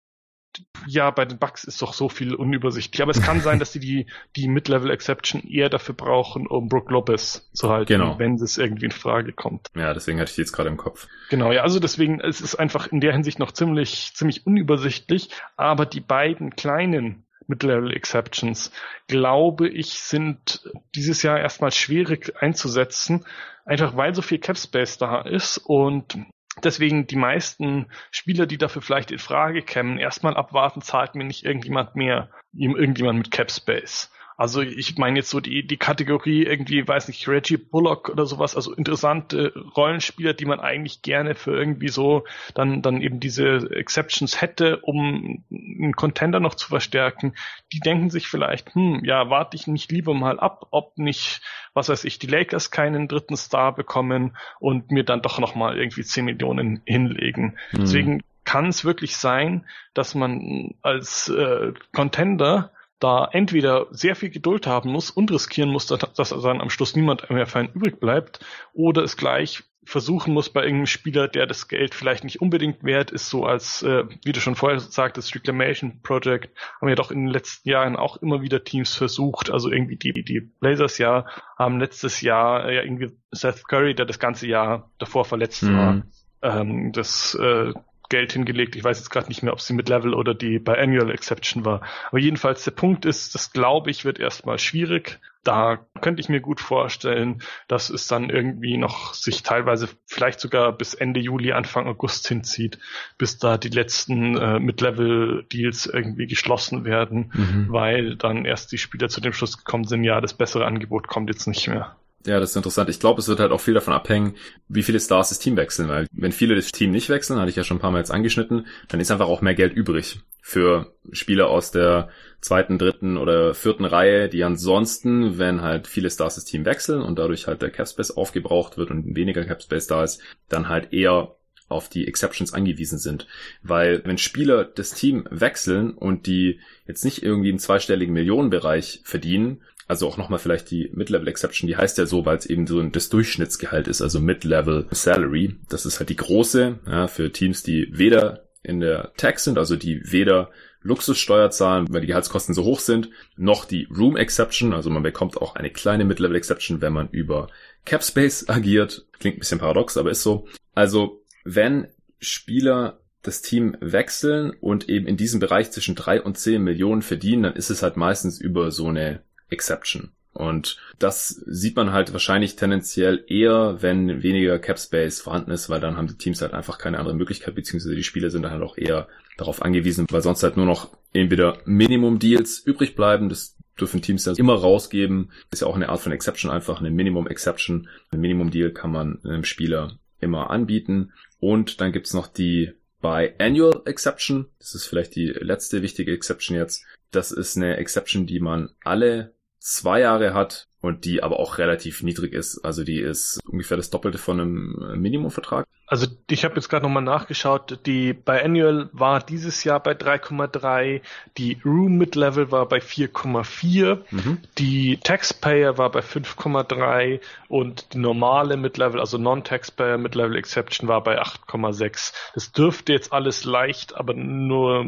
[0.86, 3.02] Ja, bei den Bugs ist doch so viel unübersichtlich.
[3.02, 4.06] Aber es kann sein, dass die die,
[4.36, 8.18] die Mid-Level-Exception eher dafür brauchen, um Brook Lopez zu halten, genau.
[8.18, 9.68] wenn es irgendwie in Frage kommt.
[9.74, 11.08] Ja, deswegen hatte ich die jetzt gerade im Kopf.
[11.30, 15.30] Genau, ja, also deswegen, es ist einfach in der Hinsicht noch ziemlich, ziemlich unübersichtlich.
[15.56, 18.70] Aber die beiden kleinen Mid-Level-Exceptions,
[19.06, 23.24] glaube ich, sind dieses Jahr erstmal schwierig einzusetzen,
[23.64, 26.18] einfach weil so viel Cap Space da ist und
[26.62, 31.44] Deswegen die meisten Spieler, die dafür vielleicht in Frage kämen, erstmal abwarten, zahlt mir nicht
[31.44, 34.10] irgendjemand mehr, irgendjemand mit Cap Space.
[34.38, 38.54] Also ich meine jetzt so die, die Kategorie irgendwie, weiß nicht, Reggie Bullock oder sowas,
[38.54, 42.24] also interessante Rollenspieler, die man eigentlich gerne für irgendwie so
[42.54, 47.34] dann, dann eben diese Exceptions hätte, um einen Contender noch zu verstärken.
[47.72, 51.40] Die denken sich vielleicht, hm, ja, warte ich nicht lieber mal ab, ob nicht,
[51.74, 56.04] was weiß ich, die Lakers keinen dritten Star bekommen und mir dann doch nochmal irgendwie
[56.04, 57.58] 10 Millionen hinlegen.
[57.72, 57.78] Mhm.
[57.80, 62.70] Deswegen kann es wirklich sein, dass man als äh, Contender
[63.00, 67.28] da entweder sehr viel Geduld haben muss und riskieren muss, dass, dann am Schluss niemand
[67.30, 68.40] mehr für einen übrig bleibt,
[68.72, 73.10] oder es gleich versuchen muss bei irgendeinem Spieler, der das Geld vielleicht nicht unbedingt wert
[73.10, 77.24] ist, so als, äh, wie du schon vorher sagtest, Reclamation Project, haben ja doch in
[77.24, 81.24] den letzten Jahren auch immer wieder Teams versucht, also irgendwie die, die Blazers ja
[81.58, 85.76] haben letztes Jahr äh, ja irgendwie Seth Curry, der das ganze Jahr davor verletzt mhm.
[85.78, 86.02] war,
[86.42, 87.72] ähm, das äh,
[88.08, 88.76] Geld hingelegt.
[88.76, 91.64] Ich weiß jetzt gerade nicht mehr, ob sie mit Level oder die bei Annual Exception
[91.64, 91.82] war.
[92.08, 95.18] Aber jedenfalls der Punkt ist, das glaube ich wird erstmal schwierig.
[95.44, 100.72] Da könnte ich mir gut vorstellen, dass es dann irgendwie noch sich teilweise vielleicht sogar
[100.72, 102.78] bis Ende Juli, Anfang August hinzieht,
[103.18, 107.66] bis da die letzten äh, Mid-Level-Deals irgendwie geschlossen werden, mhm.
[107.70, 111.30] weil dann erst die Spieler zu dem Schluss gekommen sind, ja, das bessere Angebot kommt
[111.30, 111.96] jetzt nicht mehr.
[112.26, 112.90] Ja, das ist interessant.
[112.90, 114.34] Ich glaube, es wird halt auch viel davon abhängen,
[114.68, 117.56] wie viele Stars das Team wechseln, weil wenn viele das Team nicht wechseln, hatte ich
[117.56, 120.92] ja schon ein paar Mal jetzt angeschnitten, dann ist einfach auch mehr Geld übrig für
[121.12, 122.08] Spieler aus der
[122.40, 127.18] zweiten, dritten oder vierten Reihe, die ansonsten, wenn halt viele Stars das Team wechseln und
[127.18, 131.36] dadurch halt der Capspace aufgebraucht wird und weniger Capspace da ist, dann halt eher
[131.68, 133.26] auf die Exceptions angewiesen sind.
[133.62, 139.62] Weil wenn Spieler das Team wechseln und die jetzt nicht irgendwie im zweistelligen Millionenbereich verdienen,
[139.88, 142.80] also auch nochmal vielleicht die Mid-Level Exception, die heißt ja so, weil es eben so
[142.82, 145.56] das Durchschnittsgehalt ist, also Mid-Level Salary.
[145.68, 149.76] Das ist halt die große, ja, für Teams, die weder in der Tax sind, also
[149.76, 150.50] die weder
[150.82, 155.38] Luxussteuer zahlen, weil die Gehaltskosten so hoch sind, noch die Room Exception, also man bekommt
[155.38, 157.48] auch eine kleine Mid-Level Exception, wenn man über
[157.84, 159.06] Capspace agiert.
[159.18, 160.46] Klingt ein bisschen paradox, aber ist so.
[160.74, 161.88] Also, wenn
[162.20, 167.42] Spieler das Team wechseln und eben in diesem Bereich zwischen drei und zehn Millionen verdienen,
[167.42, 170.10] dann ist es halt meistens über so eine Exception.
[170.32, 175.80] Und das sieht man halt wahrscheinlich tendenziell eher, wenn weniger Cap Space vorhanden ist, weil
[175.80, 178.62] dann haben die Teams halt einfach keine andere Möglichkeit, beziehungsweise die Spieler sind dann halt
[178.62, 183.28] auch eher darauf angewiesen, weil sonst halt nur noch entweder Minimum Deals übrig bleiben.
[183.28, 185.32] Das dürfen Teams dann immer rausgeben.
[185.50, 187.88] Ist ja auch eine Art von Exception, einfach eine Minimum Exception.
[188.10, 191.12] Ein Minimum Deal kann man einem Spieler immer anbieten.
[191.40, 194.46] Und dann gibt's noch die bei Annual Exception.
[194.58, 196.84] Das ist vielleicht die letzte wichtige Exception jetzt.
[197.10, 202.02] Das ist eine Exception, die man alle zwei Jahre hat und die aber auch relativ
[202.02, 202.64] niedrig ist.
[202.64, 205.66] Also die ist ungefähr das Doppelte von einem Minimumvertrag.
[205.88, 211.00] Also ich habe jetzt gerade nochmal nachgeschaut, die bei Annual war dieses Jahr bei 3,3,
[211.38, 214.38] die Room Mid-Level war bei 4,4, mhm.
[214.58, 221.22] die Taxpayer war bei 5,3 und die normale Mid-Level, also Non-Taxpayer Mid-Level Exception war bei
[221.22, 222.12] 8,6.
[222.34, 224.84] Das dürfte jetzt alles leicht, aber nur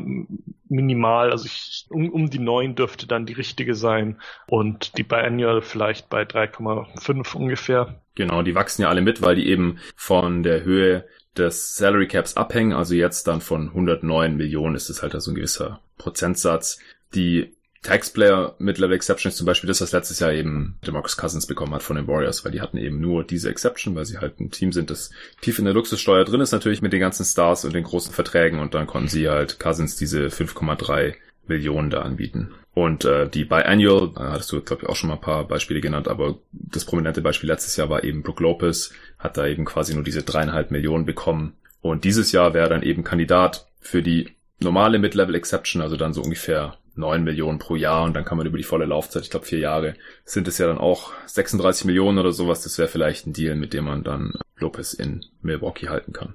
[0.70, 5.22] minimal, also ich, um, um die 9 dürfte dann die richtige sein und die bei
[5.24, 8.00] Annual vielleicht bei 3,5 ungefähr.
[8.14, 12.36] Genau, die wachsen ja alle mit, weil die eben von der Höhe des Salary Caps
[12.36, 12.72] abhängen.
[12.72, 16.78] Also jetzt dann von 109 Millionen ist es halt so ein gewisser Prozentsatz.
[17.14, 21.74] Die Taxplayer Mid-Level Exception ist zum Beispiel das, was letztes Jahr eben DeMarcus Cousins bekommen
[21.74, 24.50] hat von den Warriors, weil die hatten eben nur diese Exception, weil sie halt ein
[24.50, 25.10] Team sind, das
[25.40, 28.58] tief in der Luxussteuer drin ist natürlich mit den ganzen Stars und den großen Verträgen
[28.58, 31.14] und dann konnten sie halt Cousins diese 5,3
[31.46, 32.50] Millionen da anbieten.
[32.72, 35.80] Und äh, die Biannual, äh, hattest du, glaube ich, auch schon mal ein paar Beispiele
[35.80, 39.94] genannt, aber das prominente Beispiel letztes Jahr war eben Brook Lopez, hat da eben quasi
[39.94, 41.54] nur diese dreieinhalb Millionen bekommen.
[41.80, 46.22] Und dieses Jahr wäre dann eben Kandidat für die normale Mid-Level Exception, also dann so
[46.22, 49.46] ungefähr neun Millionen pro Jahr und dann kann man über die volle Laufzeit, ich glaube
[49.46, 49.94] vier Jahre,
[50.24, 52.62] sind es ja dann auch 36 Millionen oder sowas.
[52.62, 56.34] Das wäre vielleicht ein Deal, mit dem man dann Lopez in Milwaukee halten kann.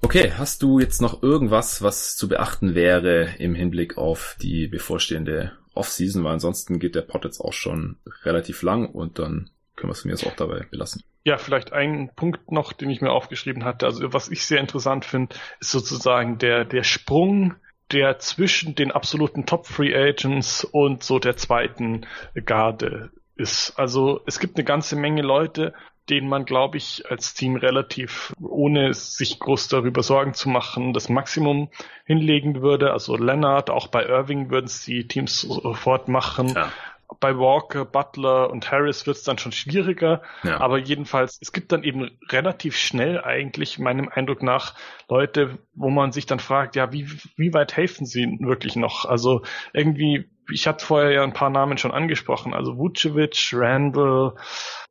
[0.00, 5.52] Okay, hast du jetzt noch irgendwas, was zu beachten wäre im Hinblick auf die bevorstehende
[5.74, 6.22] Offseason?
[6.24, 10.04] Weil ansonsten geht der Pod jetzt auch schon relativ lang und dann können wir es
[10.04, 11.02] mir jetzt auch dabei belassen.
[11.24, 13.86] Ja, vielleicht ein Punkt noch, den ich mir aufgeschrieben hatte.
[13.86, 17.54] Also was ich sehr interessant finde, ist sozusagen der, der Sprung,
[17.92, 22.06] der zwischen den absoluten Top Free Agents und so der zweiten
[22.44, 23.78] Garde ist.
[23.78, 25.74] Also es gibt eine ganze Menge Leute,
[26.10, 31.08] den man, glaube ich, als Team relativ, ohne sich groß darüber Sorgen zu machen, das
[31.08, 31.70] Maximum
[32.04, 32.92] hinlegen würde.
[32.92, 36.48] Also Leonard, auch bei Irving würden es die Teams sofort machen.
[36.48, 36.72] Ja.
[37.20, 40.22] Bei Walker, Butler und Harris wird es dann schon schwieriger.
[40.42, 40.60] Ja.
[40.60, 44.74] Aber jedenfalls, es gibt dann eben relativ schnell eigentlich, meinem Eindruck nach,
[45.08, 49.06] Leute, wo man sich dann fragt, ja, wie, wie weit helfen sie wirklich noch?
[49.06, 49.42] Also
[49.72, 54.34] irgendwie, ich hatte vorher ja ein paar Namen schon angesprochen, also Vucevic, Randall,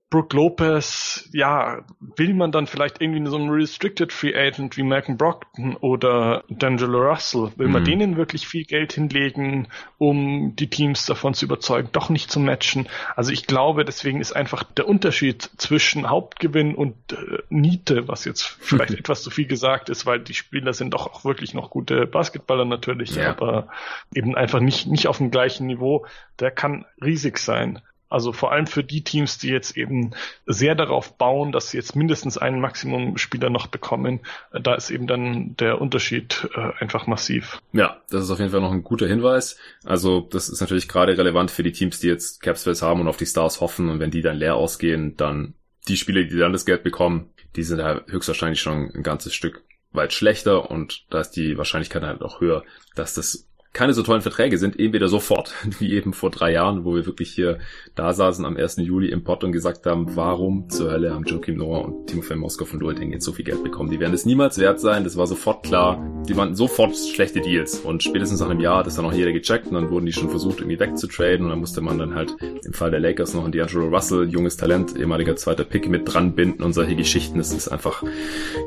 [0.09, 5.17] Brooke Lopez, ja, will man dann vielleicht irgendwie so einen Restricted Free Agent wie Malcolm
[5.17, 7.87] Brockton oder D'Angelo Russell, will man mhm.
[7.87, 12.87] denen wirklich viel Geld hinlegen, um die Teams davon zu überzeugen, doch nicht zu matchen?
[13.17, 18.43] Also ich glaube, deswegen ist einfach der Unterschied zwischen Hauptgewinn und äh, Niete, was jetzt
[18.43, 22.07] vielleicht etwas zu viel gesagt ist, weil die Spieler sind doch auch wirklich noch gute
[22.07, 23.31] Basketballer natürlich, ja.
[23.31, 23.67] aber
[24.15, 26.05] eben einfach nicht, nicht auf dem gleichen Niveau,
[26.39, 27.81] der kann riesig sein.
[28.09, 30.11] Also vor allem für die Teams, die jetzt eben
[30.45, 35.07] sehr darauf bauen, dass sie jetzt mindestens einen Maximum-Spieler noch bekommen, äh, da ist eben
[35.07, 37.61] dann der Unterschied äh, einfach massiv.
[37.73, 39.57] Ja, das ist auf jeden Fall noch ein guter Hinweis.
[39.83, 43.17] Also das ist natürlich gerade relevant für die Teams, die jetzt Capspace haben und auf
[43.17, 45.53] die Stars hoffen und wenn die dann leer ausgehen, dann
[45.87, 49.63] die Spieler, die dann das Geld bekommen, die sind halt höchstwahrscheinlich schon ein ganzes Stück
[49.91, 52.63] weit schlechter und da ist die Wahrscheinlichkeit halt auch höher,
[52.95, 56.95] dass das keine so tollen Verträge sind, entweder sofort, wie eben vor drei Jahren, wo
[56.95, 57.59] wir wirklich hier
[57.95, 58.77] da saßen am 1.
[58.77, 62.69] Juli im Pod und gesagt haben, warum zur Hölle haben Joachim Noah und Timofey Moskov
[62.69, 63.89] von Dueting jetzt so viel Geld bekommen?
[63.89, 66.03] Die werden es niemals wert sein, das war sofort klar.
[66.27, 69.31] Die waren sofort schlechte Deals und spätestens nach einem Jahr hat das dann auch jeder
[69.31, 72.35] gecheckt und dann wurden die schon versucht irgendwie wegzutraden und dann musste man dann halt
[72.41, 76.35] im Fall der Lakers noch einen D'Angelo Russell, junges Talent, ehemaliger zweiter Pick mit dran
[76.35, 77.37] binden und solche Geschichten.
[77.37, 78.03] Das ist einfach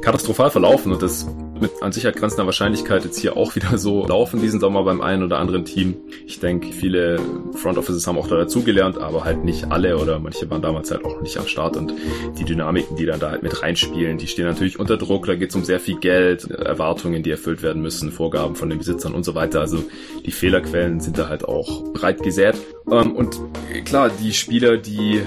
[0.03, 1.27] katastrophal verlaufen und das
[1.61, 5.23] mit an Sicherheit grenzender Wahrscheinlichkeit jetzt hier auch wieder so laufen diesen Sommer beim einen
[5.23, 5.97] oder anderen Team.
[6.27, 7.21] Ich denke, viele
[7.55, 11.05] Front Offices haben auch da dazugelernt, aber halt nicht alle oder manche waren damals halt
[11.05, 11.95] auch nicht am Start und
[12.39, 15.27] die Dynamiken, die dann da halt mit reinspielen, die stehen natürlich unter Druck.
[15.27, 18.79] Da geht es um sehr viel Geld, Erwartungen, die erfüllt werden müssen, Vorgaben von den
[18.79, 19.61] Besitzern und so weiter.
[19.61, 19.85] Also
[20.25, 22.57] die Fehlerquellen sind da halt auch breit gesät.
[22.91, 23.41] Ähm, und
[23.85, 25.23] klar, die Spieler, die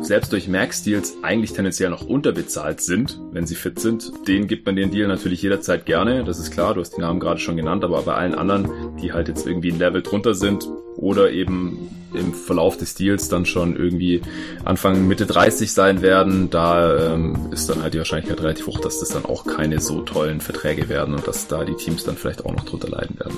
[0.00, 4.76] selbst durch Max-Deals eigentlich tendenziell noch unterbezahlt sind, wenn sie fit sind, denen gibt man
[4.76, 6.24] den Deal natürlich jederzeit gerne.
[6.24, 9.12] Das ist klar, du hast die Namen gerade schon genannt, aber bei allen anderen, die
[9.12, 13.76] halt jetzt irgendwie ein Level drunter sind oder eben im Verlauf des Deals dann schon
[13.76, 14.22] irgendwie
[14.64, 19.00] Anfang Mitte 30 sein werden, da ähm, ist dann halt die Wahrscheinlichkeit relativ hoch, dass
[19.00, 22.44] das dann auch keine so tollen Verträge werden und dass da die Teams dann vielleicht
[22.44, 23.36] auch noch drunter leiden werden.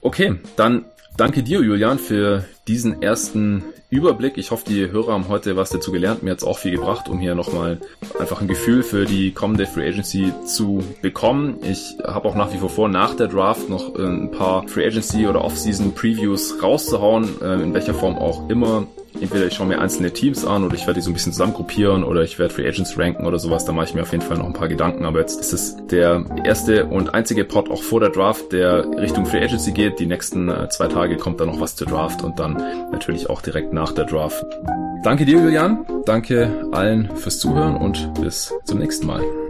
[0.00, 0.84] Okay, dann
[1.16, 4.38] danke dir, Julian, für diesen ersten Überblick.
[4.38, 6.22] Ich hoffe, die Hörer haben heute was dazu gelernt.
[6.22, 7.78] Mir hat es auch viel gebracht, um hier nochmal
[8.18, 11.58] einfach ein Gefühl für die kommende Free Agency zu bekommen.
[11.62, 14.86] Ich habe auch nach wie vor vor, nach der Draft noch äh, ein paar Free
[14.86, 18.86] Agency oder Off-Season Previews rauszuhauen, äh, in welcher Form auch immer
[19.22, 22.04] entweder ich schaue mir einzelne Teams an oder ich werde die so ein bisschen zusammengruppieren
[22.04, 23.64] oder ich werde Free Agents ranken oder sowas.
[23.64, 25.04] Da mache ich mir auf jeden Fall noch ein paar Gedanken.
[25.04, 29.26] Aber jetzt ist es der erste und einzige Pod auch vor der Draft, der Richtung
[29.26, 29.98] Free Agency geht.
[29.98, 32.54] Die nächsten äh, zwei Tage kommt dann noch was zur Draft und dann
[32.90, 34.44] natürlich auch direkt nach der Draft
[35.02, 35.84] Danke dir, Julian.
[36.06, 39.41] Danke allen fürs Zuhören und bis zum nächsten Mal.